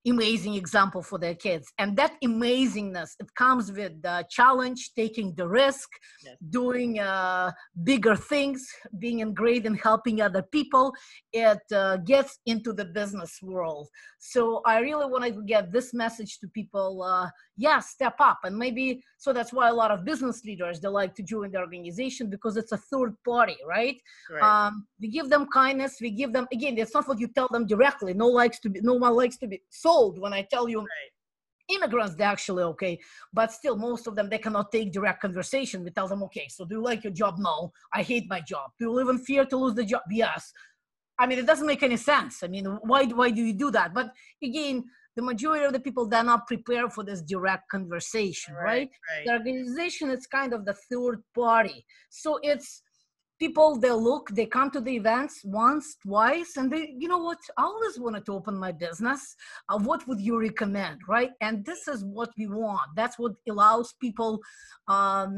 amazing 0.07 0.55
example 0.55 1.03
for 1.03 1.19
their 1.19 1.35
kids. 1.35 1.73
And 1.79 1.97
that 1.97 2.13
amazingness 2.23 3.11
it 3.19 3.35
comes 3.35 3.73
with 3.73 4.03
the 4.03 4.25
challenge 4.31 4.91
taking 4.95 5.35
the 5.35 5.49
risk 5.49 5.89
yes. 6.25 6.37
doing 6.51 6.99
uh, 6.99 7.53
bigger 7.83 8.17
things 8.17 8.67
being 8.99 9.21
in 9.21 9.33
great 9.35 9.67
and 9.67 9.79
helping 9.79 10.21
other 10.21 10.43
people. 10.43 10.93
It 11.33 11.61
uh, 11.73 11.97
gets 11.99 12.39
into 12.47 12.73
the 12.73 12.85
business 12.85 13.39
world. 13.43 13.89
So 14.19 14.63
i 14.65 14.79
really 14.79 15.07
want 15.07 15.25
to 15.25 15.43
get 15.43 15.73
this 15.73 15.93
message 15.93 16.39
to 16.41 16.49
people 16.49 17.03
uh, 17.03 17.29
yeah 17.57 17.81
step 17.81 18.17
up. 18.21 18.41
And 18.45 18.57
maybe 18.57 19.03
so 19.19 19.33
that's 19.33 19.53
why 19.53 19.69
a 19.69 19.75
lot 19.75 19.91
of 19.91 20.05
business 20.05 20.45
leaders 20.45 20.81
they 20.81 20.89
like 20.89 21.15
to 21.17 21.23
join 21.23 21.53
the 21.53 21.59
organization 21.59 22.29
because 22.29 22.57
it's 22.57 22.73
a 22.73 22.77
third 22.77 23.15
party 23.25 23.57
right, 23.67 23.97
right. 24.31 24.43
Um, 24.43 24.87
we 25.01 25.09
give 25.09 25.29
them 25.31 25.47
kindness 25.53 25.99
we 26.01 26.11
give 26.11 26.33
them 26.33 26.47
again 26.53 26.77
it's 26.79 26.95
not 26.95 27.09
what 27.09 27.19
you 27.19 27.29
tell 27.29 27.49
them 27.49 27.67
directly. 27.67 28.13
No 28.15 28.29
likes 28.29 28.59
to 28.61 28.69
be 28.69 28.81
no 28.81 28.95
one 28.95 29.15
likes 29.15 29.37
to 29.39 29.47
be 29.47 29.63
sold 29.95 30.19
when 30.19 30.33
i 30.33 30.43
tell 30.55 30.69
you 30.69 30.81
right. 30.81 31.13
immigrants 31.77 32.15
they're 32.17 32.35
actually 32.37 32.63
okay 32.63 32.99
but 33.33 33.53
still 33.53 33.77
most 33.77 34.07
of 34.07 34.15
them 34.17 34.29
they 34.29 34.39
cannot 34.39 34.71
take 34.71 34.93
direct 34.93 35.21
conversation. 35.21 35.85
We 35.85 35.91
tell 35.91 36.09
them 36.09 36.23
okay 36.25 36.47
so 36.49 36.65
do 36.65 36.77
you 36.77 36.83
like 36.83 37.05
your 37.05 37.13
job? 37.13 37.35
No 37.39 37.73
i 37.93 38.03
hate 38.03 38.27
my 38.29 38.41
job. 38.53 38.67
Do 38.79 38.87
you 38.87 38.93
live 38.93 39.09
in 39.09 39.19
fear 39.19 39.45
to 39.47 39.57
lose 39.57 39.75
the 39.75 39.85
job? 39.85 40.03
Yes. 40.11 40.53
I 41.19 41.27
mean 41.27 41.39
it 41.39 41.47
doesn't 41.47 41.67
make 41.73 41.83
any 41.83 41.97
sense. 42.13 42.43
I 42.43 42.49
mean 42.55 42.67
why 42.91 43.01
why 43.21 43.29
do 43.31 43.43
you 43.49 43.55
do 43.65 43.71
that? 43.79 43.95
But 43.99 44.09
again 44.51 44.85
the 45.17 45.23
majority 45.23 45.65
of 45.65 45.73
the 45.73 45.85
people 45.87 46.05
they're 46.07 46.33
not 46.33 46.47
prepared 46.53 46.93
for 46.93 47.05
this 47.05 47.23
direct 47.35 47.65
conversation 47.71 48.55
right, 48.55 48.65
right? 48.65 48.91
right. 49.11 49.25
the 49.27 49.33
organization 49.39 50.11
is 50.11 50.27
kind 50.39 50.53
of 50.57 50.65
the 50.65 50.77
third 50.89 51.17
party. 51.43 51.79
So 52.23 52.31
it's 52.43 52.83
people 53.45 53.71
they 53.85 53.95
look 54.11 54.25
they 54.39 54.47
come 54.57 54.71
to 54.71 54.81
the 54.87 54.95
events 55.03 55.35
once 55.45 55.87
twice 56.07 56.53
and 56.59 56.67
they 56.73 56.83
you 57.01 57.09
know 57.13 57.23
what? 57.29 57.41
I 57.59 57.63
always 57.73 57.97
wanted 58.05 58.25
to 58.27 58.33
open 58.39 58.57
my 58.67 58.73
business 58.87 59.23
uh, 59.69 59.79
what 59.89 60.01
would 60.09 60.21
you 60.29 60.35
recommend 60.49 60.97
right? 61.15 61.33
And 61.47 61.55
this 61.71 61.83
is 61.95 62.01
what 62.17 62.31
we 62.39 62.47
want. 62.47 62.89
That's 62.99 63.19
what 63.23 63.35
allows 63.53 63.89
people 64.05 64.33
um 64.97 65.35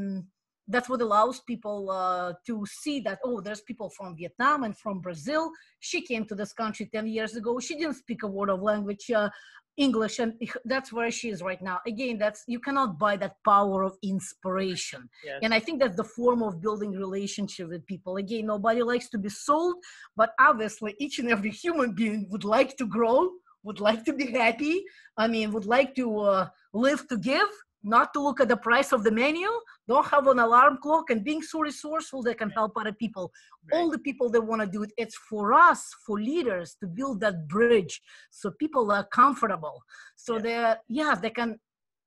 that's 0.73 0.89
what 0.91 1.01
allows 1.07 1.37
people 1.51 1.79
uh, 2.01 2.33
to 2.47 2.55
see 2.81 2.97
that 3.07 3.19
oh 3.27 3.37
there's 3.45 3.63
people 3.69 3.89
from 3.97 4.09
vietnam 4.21 4.63
and 4.65 4.75
from 4.83 4.95
brazil. 5.07 5.43
She 5.89 5.99
came 6.09 6.23
to 6.27 6.35
this 6.35 6.53
country 6.61 6.85
10 6.93 7.07
years 7.07 7.33
ago. 7.39 7.51
She 7.59 7.75
didn't 7.79 8.01
speak 8.03 8.23
a 8.23 8.27
word 8.37 8.49
of 8.49 8.61
language. 8.71 9.05
Uh, 9.19 9.29
english 9.77 10.19
and 10.19 10.33
that's 10.65 10.91
where 10.91 11.11
she 11.11 11.29
is 11.29 11.41
right 11.41 11.61
now. 11.61 11.79
Again 11.85 12.17
that's 12.17 12.43
you 12.47 12.59
cannot 12.59 12.97
buy 12.99 13.15
that 13.17 13.35
power 13.45 13.83
of 13.83 13.93
inspiration. 14.03 15.09
Yes. 15.25 15.39
and 15.43 15.53
i 15.53 15.59
think 15.59 15.79
that's 15.79 15.97
the 15.97 16.09
form 16.17 16.41
of 16.43 16.61
building 16.61 16.91
relationship 16.91 17.69
with 17.69 17.85
people. 17.85 18.17
Again 18.17 18.45
nobody 18.47 18.81
likes 18.81 19.09
to 19.09 19.17
be 19.17 19.29
sold 19.29 19.75
but 20.15 20.31
obviously 20.39 20.95
each 20.99 21.19
and 21.19 21.29
every 21.29 21.51
human 21.51 21.93
being 21.93 22.27
would 22.31 22.43
like 22.43 22.75
to 22.77 22.85
grow 22.85 23.29
would 23.63 23.79
like 23.79 24.03
to 24.05 24.13
be 24.13 24.27
happy 24.31 24.83
i 25.17 25.27
mean 25.27 25.51
would 25.51 25.65
like 25.65 25.93
to 25.95 26.19
uh, 26.19 26.47
live 26.73 27.07
to 27.07 27.17
give 27.17 27.49
not 27.87 28.13
to 28.13 28.19
look 28.21 28.39
at 28.41 28.49
the 28.49 28.57
price 28.57 28.91
of 28.91 29.03
the 29.03 29.11
menu, 29.11 29.47
don't 29.87 30.05
have 30.07 30.27
an 30.27 30.39
alarm 30.39 30.77
clock, 30.81 31.09
and 31.09 31.23
being 31.23 31.41
so 31.41 31.59
resourceful 31.61 32.21
they 32.21 32.33
can 32.33 32.49
help 32.49 32.73
other 32.75 32.93
people. 32.93 33.31
Right. 33.71 33.79
All 33.79 33.89
the 33.89 33.99
people 33.99 34.29
that 34.31 34.41
want 34.41 34.61
to 34.61 34.67
do 34.67 34.83
it, 34.83 34.91
it's 34.97 35.15
for 35.29 35.53
us, 35.53 35.81
for 36.05 36.19
leaders, 36.19 36.75
to 36.81 36.87
build 36.87 37.21
that 37.21 37.47
bridge 37.47 38.01
so 38.29 38.51
people 38.51 38.91
are 38.91 39.05
comfortable. 39.05 39.81
So 40.15 40.35
yeah. 40.35 40.41
they're, 40.41 40.77
yeah, 40.89 41.15
they 41.15 41.29
can 41.29 41.59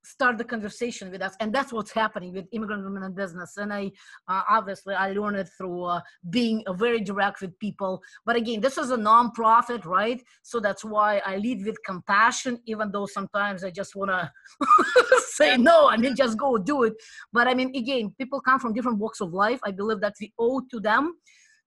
start 0.03 0.39
the 0.39 0.45
conversation 0.45 1.11
with 1.11 1.23
us. 1.23 1.35
And 1.41 1.53
that's 1.53 1.73
what's 1.73 1.91
happening 1.91 2.33
with 2.33 2.47
immigrant 2.53 2.85
women 2.85 3.03
in 3.03 3.13
business. 3.13 3.57
And 3.57 3.73
i 3.73 3.91
uh, 4.29 4.43
obviously 4.49 4.95
i 4.95 5.13
learned 5.13 5.37
it 5.37 5.49
through 5.57 5.85
uh, 5.85 6.01
being 6.31 6.63
uh, 6.67 6.73
very 6.73 7.01
direct 7.01 7.41
with 7.41 7.59
people. 7.59 8.03
But 8.25 8.37
again 8.37 8.61
this 8.61 8.79
is 8.79 8.91
a 8.91 8.97
nonprofit 8.97 9.85
right? 9.85 10.23
So 10.43 10.61
that's 10.61 10.85
why 10.85 11.23
i 11.25 11.37
lead 11.37 11.65
with 11.65 11.77
compassion 11.85 12.59
even 12.67 12.91
though 12.93 13.07
sometimes 13.07 13.65
i 13.65 13.71
just 13.71 13.95
want 13.95 14.11
to 14.11 14.31
say 15.29 15.57
no 15.57 15.89
I 15.89 15.97
mean 15.97 16.17
just 16.17 16.39
go 16.39 16.59
do 16.59 16.85
it. 16.85 16.95
But 17.33 17.47
i 17.47 17.55
mean 17.55 17.75
again 17.75 18.15
people 18.19 18.41
come 18.41 18.61
from 18.61 18.73
different 18.73 18.99
walks 18.99 19.21
of 19.21 19.33
life. 19.33 19.61
I 19.65 19.71
believe 19.71 20.01
that 20.01 20.15
we 20.21 20.33
owe 20.39 20.63
to 20.71 20.81
them 20.81 21.15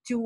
to 0.08 0.18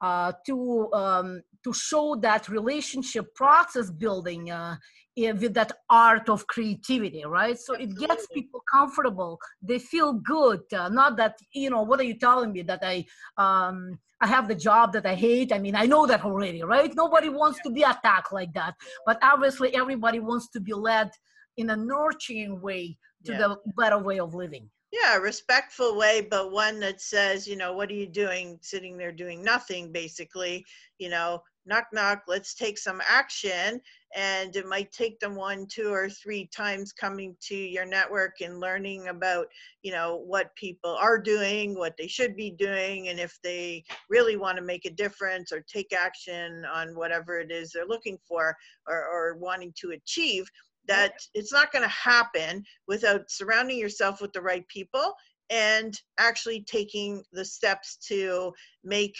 uh, 0.00 0.32
to 0.46 0.92
um, 0.92 1.42
to 1.64 1.72
show 1.72 2.16
that 2.16 2.48
relationship 2.48 3.34
process 3.34 3.90
building 3.90 4.50
uh, 4.50 4.76
with 5.16 5.54
that 5.54 5.72
art 5.90 6.28
of 6.28 6.46
creativity 6.46 7.24
right? 7.26 7.58
So 7.58 7.74
it 7.74 7.96
gets 7.96 8.26
people 8.28 8.62
comfortable. 8.72 9.38
They 9.62 9.78
feel 9.78 10.12
good 10.12 10.60
uh, 10.72 10.88
not 10.88 11.16
that 11.16 11.36
you 11.52 11.70
know 11.70 11.82
what 11.82 12.00
are 12.00 12.04
you 12.04 12.18
telling 12.18 12.52
me 12.52 12.62
that 12.62 12.80
i 12.82 13.04
um 13.36 13.98
i 14.20 14.26
have 14.26 14.48
the 14.48 14.54
job 14.54 14.92
that 14.92 15.06
i 15.06 15.14
hate? 15.14 15.52
I 15.52 15.58
mean 15.58 15.74
i 15.74 15.86
know 15.86 16.06
that 16.06 16.24
already 16.24 16.62
right? 16.62 16.92
Nobody 16.94 17.28
wants 17.28 17.58
to 17.64 17.70
be 17.70 17.82
attacked 17.82 18.32
like 18.32 18.52
that. 18.54 18.74
But 19.06 19.18
obviously 19.22 19.74
everybody 19.74 20.20
wants 20.20 20.48
to 20.50 20.60
be 20.60 20.74
led 20.74 21.10
in 21.56 21.70
a 21.70 21.76
nurturing 21.76 22.60
way 22.60 22.96
to 23.24 23.32
yeah. 23.32 23.38
the 23.38 23.56
better 23.76 23.98
way 23.98 24.20
of 24.20 24.34
living 24.34 24.70
yeah 24.92 25.16
respectful 25.16 25.96
way 25.96 26.26
but 26.30 26.52
one 26.52 26.80
that 26.80 27.00
says 27.00 27.46
you 27.46 27.56
know 27.56 27.72
what 27.72 27.90
are 27.90 27.94
you 27.94 28.06
doing? 28.06 28.58
sitting 28.62 28.96
there 28.96 29.12
doing 29.12 29.42
nothing 29.42 29.92
basically 29.92 30.64
you 30.98 31.08
know 31.08 31.42
knock 31.66 31.86
knock 31.92 32.22
let's 32.26 32.54
take 32.54 32.78
some 32.78 33.00
action 33.06 33.80
and 34.16 34.56
it 34.56 34.66
might 34.66 34.90
take 34.90 35.20
them 35.20 35.34
one 35.34 35.66
two 35.66 35.92
or 35.92 36.08
three 36.08 36.46
times 36.46 36.92
coming 36.92 37.36
to 37.40 37.54
your 37.54 37.84
network 37.84 38.40
and 38.40 38.58
learning 38.58 39.08
about 39.08 39.46
you 39.82 39.92
know 39.92 40.22
what 40.26 40.54
people 40.56 40.96
are 40.98 41.18
doing 41.18 41.78
what 41.78 41.94
they 41.98 42.06
should 42.06 42.34
be 42.34 42.50
doing 42.50 43.08
and 43.08 43.20
if 43.20 43.38
they 43.44 43.84
really 44.08 44.36
want 44.36 44.56
to 44.56 44.62
make 44.62 44.86
a 44.86 44.90
difference 44.90 45.52
or 45.52 45.60
take 45.60 45.92
action 45.92 46.64
on 46.72 46.96
whatever 46.96 47.38
it 47.38 47.50
is 47.50 47.70
they're 47.70 47.84
looking 47.86 48.18
for 48.26 48.56
or, 48.86 49.04
or 49.04 49.36
wanting 49.36 49.72
to 49.76 49.90
achieve 49.90 50.50
that 50.88 51.12
it's 51.34 51.52
not 51.52 51.70
going 51.70 51.84
to 51.84 51.88
happen 51.88 52.64
without 52.86 53.30
surrounding 53.30 53.78
yourself 53.78 54.20
with 54.20 54.32
the 54.32 54.40
right 54.40 54.66
people 54.68 55.14
and 55.50 56.00
actually 56.18 56.62
taking 56.62 57.22
the 57.32 57.44
steps 57.44 57.96
to 57.96 58.52
make 58.84 59.16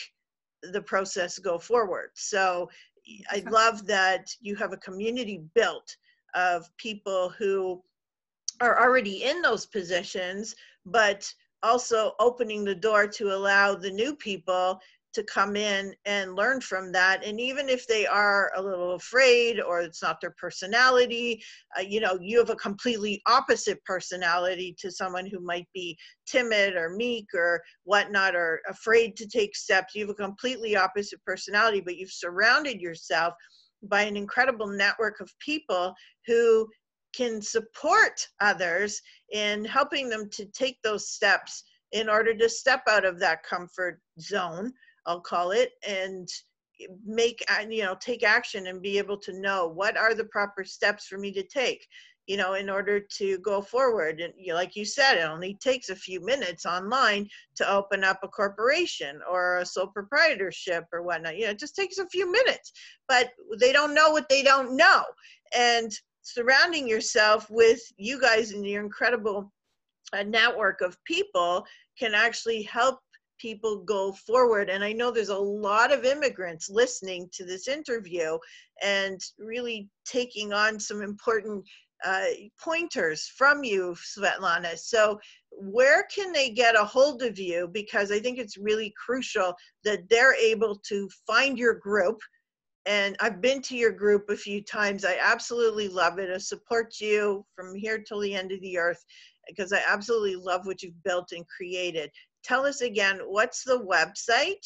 the 0.63 0.83
process 0.83 1.39
go 1.39 1.59
forward. 1.59 2.11
So 2.15 2.69
I 3.31 3.43
love 3.51 3.87
that 3.87 4.29
you 4.41 4.57
have 4.57 4.73
a 4.73 4.79
community 4.79 5.43
built 5.55 5.97
of 6.35 6.69
people 6.77 7.31
who 7.31 7.83
are 8.61 8.81
already 8.81 9.25
in 9.25 9.41
those 9.41 9.67
positions, 9.67 10.55
but 10.85 11.33
also 11.63 12.15
opening 12.19 12.65
the 12.65 12.75
door 12.75 13.07
to 13.07 13.35
allow 13.35 13.75
the 13.75 13.91
new 13.91 14.15
people 14.15 14.81
to 15.15 15.23
come 15.25 15.57
in 15.57 15.95
and 16.05 16.35
learn 16.35 16.61
from 16.61 16.93
that. 16.93 17.25
And 17.25 17.41
even 17.41 17.69
if 17.69 17.87
they 17.87 18.07
are 18.07 18.53
a 18.57 18.63
little 18.63 18.95
afraid 18.95 19.61
or 19.61 19.81
it's 19.81 20.03
not 20.03 20.21
their 20.21 20.35
personality 20.39 21.43
uh, 21.79 21.83
you 21.83 22.01
know 22.01 22.19
you 22.21 22.39
have 22.39 22.51
a 22.51 22.57
completely 22.57 23.23
opposite 23.27 23.83
personality 23.85 24.75
to 24.79 24.91
someone 24.91 25.27
who 25.27 25.41
might 25.41 25.67
be 25.75 25.97
timid 26.27 26.75
or 26.75 26.91
meek 26.91 27.27
or 27.35 27.61
whatnot 27.85 28.35
or 28.35 28.61
afraid 28.69 29.17
to 29.17 29.27
take 29.27 29.57
steps. 29.57 29.95
You 29.95 30.03
have 30.03 30.11
a 30.11 30.15
completely 30.15 30.77
opposite 30.77 31.23
personality 31.25 31.81
but 31.81 31.97
you've 31.97 32.13
surrounded 32.13 32.81
yourself 32.81 33.35
by 33.83 34.03
an 34.03 34.17
incredible 34.17 34.67
network 34.67 35.21
of 35.21 35.31
people 35.39 35.95
who 36.27 36.69
can 37.15 37.41
support 37.41 38.27
others 38.41 39.01
in 39.33 39.65
helping 39.65 40.09
them 40.09 40.29
to 40.31 40.45
take 40.47 40.77
those 40.83 41.11
steps 41.11 41.65
in 41.93 42.09
order 42.09 42.37
to 42.37 42.49
step 42.49 42.83
out 42.89 43.05
of 43.05 43.19
that 43.19 43.43
comfort 43.43 44.01
zone 44.21 44.73
I'll 45.09 45.21
call 45.21 45.51
it, 45.51 45.73
and 45.87 46.29
make 47.05 47.45
you 47.69 47.83
know 47.83 47.97
take 48.01 48.23
action 48.23 48.69
and 48.69 48.81
be 48.83 48.99
able 48.99 49.17
to 49.17 49.41
know 49.41 49.67
what 49.67 49.97
are 49.97 50.15
the 50.15 50.27
proper 50.27 50.63
steps 50.63 51.07
for 51.07 51.19
me 51.19 51.33
to 51.33 51.43
take 51.43 51.85
you 52.29 52.37
know 52.37 52.55
in 52.55 52.71
order 52.71 53.01
to 53.01 53.39
go 53.39 53.61
forward. 53.61 54.21
And 54.21 54.33
you 54.37 54.49
know, 54.49 54.55
like 54.55 54.77
you 54.77 54.85
said 54.85 55.17
it 55.17 55.29
only 55.29 55.55
takes 55.55 55.89
a 55.89 55.97
few 55.97 56.25
minutes 56.25 56.67
online 56.67 57.27
to 57.57 57.69
open 57.69 58.05
up 58.05 58.21
a 58.23 58.29
corporation 58.29 59.21
or 59.29 59.59
a 59.59 59.67
sole 59.67 59.89
proprietorship 59.89 60.85
or 60.93 61.03
whatnot. 61.03 61.37
You 61.37 61.47
know 61.47 61.51
it 61.51 61.59
just 61.59 61.75
takes 61.75 61.99
a 61.99 62.09
few 62.09 62.31
minutes 62.31 62.73
but 63.09 63.31
they 63.59 63.73
don't 63.73 63.95
know 63.95 64.11
what 64.11 64.29
they 64.29 64.43
don't 64.43 64.77
know. 64.77 65.03
And 65.57 65.91
surrounding 66.23 66.87
yourself 66.87 67.49
with 67.51 67.81
you 67.97 68.21
guys 68.21 68.53
and 68.53 68.65
your 68.65 68.85
incredible 68.85 69.51
uh, 70.13 70.23
network 70.23 70.83
of 70.83 71.03
people 71.05 71.65
can 71.99 72.15
actually 72.15 72.63
help 72.63 73.01
people 73.39 73.79
go 73.79 74.13
forward. 74.13 74.71
And 74.71 74.85
I 74.85 74.93
know 74.93 75.11
there's 75.11 75.29
a 75.29 75.39
lot 75.39 75.93
of 75.93 76.05
immigrants 76.05 76.69
listening 76.69 77.29
to 77.33 77.45
this 77.45 77.69
interview 77.69 78.39
and 78.83 79.21
really 79.39 79.89
taking 80.05 80.53
on 80.53 80.79
some 80.79 81.03
important 81.03 81.65
uh, 82.05 82.27
pointers 82.61 83.27
from 83.37 83.65
you, 83.65 83.97
Svetlana. 83.97 84.79
So, 84.79 85.19
where 85.51 86.05
can 86.15 86.33
they 86.33 86.51
get 86.51 86.79
a 86.79 86.85
hold 86.85 87.23
of 87.23 87.39
you? 87.39 87.69
Because 87.73 88.13
I 88.13 88.21
think 88.21 88.39
it's 88.39 88.57
really 88.57 88.93
crucial 89.05 89.55
that 89.85 90.09
they're 90.09 90.37
able 90.37 90.77
to 90.89 91.09
find 91.27 91.59
your 91.59 91.75
group. 91.75 92.21
And 92.87 93.17
I've 93.21 93.41
been 93.41 93.61
to 93.63 93.77
your 93.77 93.91
group 93.91 94.31
a 94.31 94.37
few 94.37 94.63
times. 94.63 95.05
I 95.05 95.19
absolutely 95.21 95.89
love 95.89 96.19
it. 96.19 96.31
I 96.31 96.39
support 96.39 96.95
you 97.01 97.45
from 97.55 97.75
here 97.75 97.99
till 97.99 98.21
the 98.21 98.35
end 98.35 98.53
of 98.53 98.61
the 98.61 98.79
earth 98.79 99.05
because 99.49 99.73
I 99.73 99.83
absolutely 99.87 100.37
love 100.37 100.67
what 100.67 100.83
you've 100.83 101.03
built 101.03 101.33
and 101.33 101.45
created 101.49 102.11
tell 102.45 102.67
us 102.67 102.81
again 102.81 103.21
what's 103.27 103.65
the 103.65 103.79
website? 103.79 104.65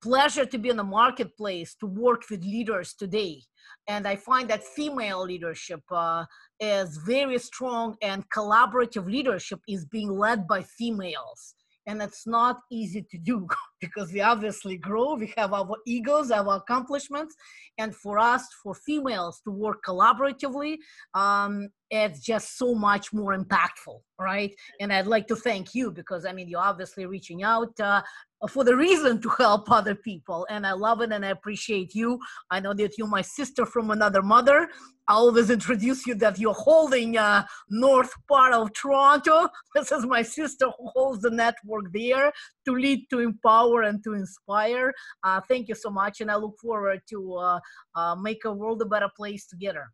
pleasure 0.01 0.45
to 0.45 0.57
be 0.57 0.69
in 0.69 0.77
the 0.77 0.83
marketplace 0.83 1.75
to 1.75 1.85
work 1.85 2.23
with 2.29 2.43
leaders 2.43 2.93
today. 2.93 3.41
And 3.87 4.07
i 4.07 4.15
find 4.15 4.49
that 4.49 4.63
female 4.63 5.23
leadership 5.23 5.81
uh, 5.91 6.25
is 6.59 6.97
very 7.05 7.39
strong 7.39 7.95
and 8.01 8.23
collaborative 8.29 9.05
leadership 9.05 9.59
is 9.67 9.85
being 9.85 10.11
led 10.11 10.47
by 10.47 10.63
females. 10.63 11.55
And 11.87 12.01
it's 12.03 12.27
not 12.27 12.57
easy 12.71 13.03
to 13.09 13.17
do 13.17 13.47
because 13.81 14.11
we 14.13 14.21
obviously 14.21 14.77
grow 14.77 15.15
we 15.15 15.33
have 15.37 15.53
our 15.53 15.75
egos 15.85 16.31
our 16.31 16.55
accomplishments. 16.57 17.35
And 17.77 17.95
for 17.95 18.19
us 18.19 18.43
for 18.61 18.73
females 18.73 19.41
to 19.45 19.51
work 19.51 19.79
collaboratively 19.87 20.77
um, 21.13 21.69
it's 21.91 22.19
just 22.21 22.57
so 22.57 22.75
much 22.75 23.11
more 23.13 23.35
impactful 23.37 23.99
right? 24.19 24.53
And 24.81 24.91
i'd 24.93 25.07
like 25.07 25.27
to 25.27 25.35
thank 25.35 25.73
you 25.73 25.91
because 25.91 26.25
i 26.25 26.31
mean 26.33 26.47
you're 26.49 26.69
obviously 26.71 27.05
reaching 27.05 27.41
out 27.43 27.73
uh, 27.79 28.01
for 28.47 28.63
the 28.63 28.75
reason 28.75 29.21
to 29.21 29.29
help 29.37 29.69
other 29.69 29.95
people 29.95 30.47
and 30.49 30.65
i 30.65 30.71
love 30.71 31.01
it 31.01 31.11
and 31.11 31.25
i 31.25 31.29
appreciate 31.29 31.93
you. 31.93 32.19
I 32.49 32.59
know 32.59 32.73
that 32.73 32.97
you're 32.97 33.07
my 33.07 33.21
sister 33.21 33.65
from 33.65 33.91
another 33.91 34.21
mother. 34.21 34.69
I 35.07 35.13
always 35.13 35.49
introduce 35.49 36.05
you 36.05 36.15
that 36.15 36.39
you're 36.39 36.53
holding 36.53 37.17
uh, 37.17 37.45
north 37.69 38.13
part 38.27 38.53
of 38.53 38.71
toronto. 38.73 39.49
This 39.75 39.91
is 39.91 40.05
my 40.05 40.21
sister 40.21 40.65
who 40.65 40.87
holds 40.95 41.21
the 41.21 41.31
network 41.31 41.85
there 41.93 42.31
to 42.65 42.71
lead 42.73 43.07
to 43.09 43.19
empower 43.19 43.83
and 43.83 44.03
to 44.03 44.13
inspire. 44.13 44.93
Uh, 45.23 45.41
thank 45.49 45.67
you 45.67 45.75
so 45.75 45.89
much 45.89 46.21
and 46.21 46.31
i 46.31 46.35
look 46.35 46.57
forward 46.59 47.01
to 47.09 47.35
uh, 47.35 47.59
uh 47.95 48.15
make 48.15 48.45
a 48.45 48.53
world 48.53 48.81
a 48.81 48.85
better 48.85 49.09
place 49.15 49.47
together 49.47 49.85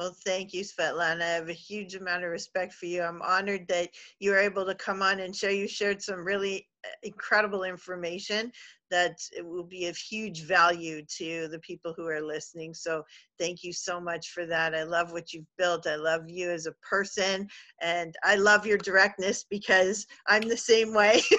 well, 0.00 0.16
thank 0.24 0.54
you, 0.54 0.64
Svetlana. 0.64 1.20
I 1.20 1.34
have 1.34 1.50
a 1.50 1.52
huge 1.52 1.94
amount 1.94 2.24
of 2.24 2.30
respect 2.30 2.72
for 2.72 2.86
you. 2.86 3.02
I'm 3.02 3.20
honored 3.20 3.68
that 3.68 3.90
you 4.18 4.30
were 4.30 4.38
able 4.38 4.64
to 4.64 4.74
come 4.74 5.02
on 5.02 5.20
and 5.20 5.36
share. 5.36 5.50
You 5.50 5.68
shared 5.68 6.00
some 6.00 6.24
really 6.24 6.66
uh, 6.86 6.88
incredible 7.02 7.64
information 7.64 8.50
that 8.90 9.18
will 9.42 9.64
be 9.64 9.88
of 9.88 9.98
huge 9.98 10.44
value 10.44 11.04
to 11.18 11.48
the 11.48 11.58
people 11.58 11.92
who 11.94 12.06
are 12.06 12.22
listening. 12.22 12.72
So 12.72 13.02
thank 13.38 13.62
you 13.62 13.74
so 13.74 14.00
much 14.00 14.30
for 14.30 14.46
that. 14.46 14.74
I 14.74 14.84
love 14.84 15.12
what 15.12 15.34
you've 15.34 15.44
built. 15.58 15.86
I 15.86 15.96
love 15.96 16.22
you 16.30 16.50
as 16.50 16.64
a 16.64 16.72
person 16.82 17.46
and 17.82 18.14
I 18.24 18.36
love 18.36 18.64
your 18.64 18.78
directness 18.78 19.44
because 19.50 20.06
I'm 20.26 20.48
the 20.48 20.56
same 20.56 20.94
way. 20.94 21.20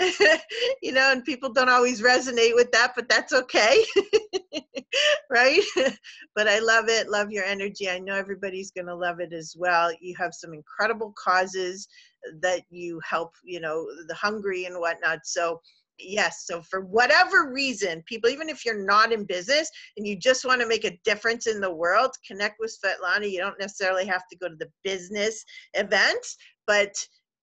you 0.82 0.92
know, 0.92 1.12
and 1.12 1.24
people 1.24 1.52
don't 1.52 1.68
always 1.68 2.00
resonate 2.00 2.54
with 2.54 2.70
that, 2.72 2.92
but 2.96 3.08
that's 3.08 3.32
okay. 3.32 3.84
right? 5.30 5.60
but 6.34 6.48
I 6.48 6.58
love 6.58 6.88
it, 6.88 7.08
love 7.08 7.30
your 7.30 7.44
energy. 7.44 7.88
I 7.88 7.98
know 7.98 8.14
everybody's 8.14 8.70
going 8.70 8.86
to 8.86 8.94
love 8.94 9.20
it 9.20 9.32
as 9.32 9.54
well. 9.58 9.92
You 10.00 10.14
have 10.18 10.34
some 10.34 10.54
incredible 10.54 11.12
causes 11.22 11.86
that 12.40 12.62
you 12.70 13.00
help, 13.08 13.34
you 13.44 13.60
know, 13.60 13.86
the 14.08 14.14
hungry 14.14 14.64
and 14.64 14.78
whatnot. 14.78 15.20
So, 15.24 15.60
yes 16.02 16.46
so 16.46 16.62
for 16.62 16.80
whatever 16.80 17.50
reason 17.52 18.02
people 18.06 18.30
even 18.30 18.48
if 18.48 18.64
you're 18.64 18.86
not 18.86 19.12
in 19.12 19.24
business 19.24 19.70
and 19.96 20.06
you 20.06 20.16
just 20.16 20.46
want 20.46 20.60
to 20.60 20.66
make 20.66 20.84
a 20.84 20.98
difference 21.04 21.46
in 21.46 21.60
the 21.60 21.70
world 21.70 22.10
connect 22.26 22.56
with 22.58 22.74
svetlana 22.82 23.30
you 23.30 23.38
don't 23.38 23.58
necessarily 23.60 24.06
have 24.06 24.22
to 24.30 24.36
go 24.38 24.48
to 24.48 24.56
the 24.56 24.70
business 24.82 25.44
events 25.74 26.36
but 26.66 26.94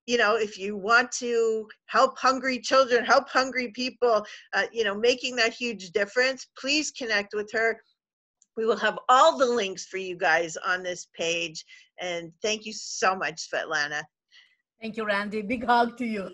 you 0.08 0.18
know 0.18 0.36
if 0.36 0.58
you 0.58 0.76
want 0.76 1.12
to 1.12 1.68
help 1.86 2.18
hungry 2.18 2.60
children 2.60 3.05
help 3.05 3.30
hungry 3.30 3.72
people 3.72 4.26
uh, 4.53 4.66
you 4.72 4.84
know 4.84 4.95
making 4.95 5.36
that 5.36 5.53
huge 5.53 5.91
difference 5.91 6.47
please 6.58 6.89
connect 6.91 7.36
with 7.36 7.49
her 7.51 7.80
we 8.55 8.66
will 8.66 8.78
have 8.78 8.97
all 9.10 9.38
the 9.38 9.45
links 9.45 9.86
for 9.86 9.97
you 9.97 10.18
guys 10.18 10.58
on 10.66 10.82
this 10.82 11.08
page 11.16 11.64
and 12.01 12.32
thank 12.41 12.66
you 12.66 12.74
so 12.74 13.16
much 13.16 13.47
svetlana 13.49 14.01
Thank 14.82 14.95
you, 14.95 15.05
Randy. 15.05 15.41
Big 15.41 15.66
hug 15.66 15.97
to 15.97 16.05
you. 16.05 16.30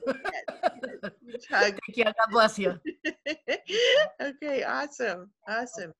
hug. 1.50 1.80
Thank 1.80 1.80
you. 1.96 2.04
God 2.04 2.14
bless 2.30 2.60
you. 2.60 2.78
okay, 4.22 4.64
awesome. 4.64 5.32
Awesome. 5.48 5.94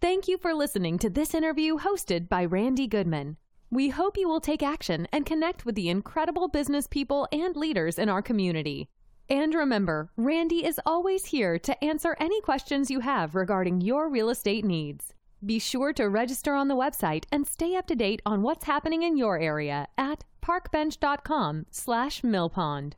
Thank 0.00 0.28
you 0.28 0.36
for 0.36 0.52
listening 0.52 0.98
to 0.98 1.08
this 1.08 1.34
interview 1.34 1.78
hosted 1.78 2.28
by 2.28 2.44
Randy 2.44 2.86
Goodman. 2.86 3.38
We 3.72 3.88
hope 3.88 4.18
you 4.18 4.28
will 4.28 4.38
take 4.38 4.62
action 4.62 5.08
and 5.12 5.24
connect 5.24 5.64
with 5.64 5.76
the 5.76 5.88
incredible 5.88 6.46
business 6.46 6.86
people 6.86 7.26
and 7.32 7.56
leaders 7.56 7.98
in 7.98 8.10
our 8.10 8.20
community. 8.20 8.90
And 9.30 9.54
remember, 9.54 10.10
Randy 10.14 10.66
is 10.66 10.78
always 10.84 11.24
here 11.24 11.58
to 11.60 11.82
answer 11.82 12.14
any 12.20 12.42
questions 12.42 12.90
you 12.90 13.00
have 13.00 13.34
regarding 13.34 13.80
your 13.80 14.10
real 14.10 14.28
estate 14.28 14.66
needs. 14.66 15.14
Be 15.46 15.58
sure 15.58 15.94
to 15.94 16.10
register 16.10 16.52
on 16.52 16.68
the 16.68 16.76
website 16.76 17.24
and 17.32 17.46
stay 17.46 17.74
up 17.74 17.86
to 17.86 17.96
date 17.96 18.20
on 18.26 18.42
what's 18.42 18.66
happening 18.66 19.04
in 19.04 19.16
your 19.16 19.38
area 19.38 19.88
at 19.96 20.22
parkbench.com 20.42 21.64
slash 21.70 22.20
millpond. 22.20 22.92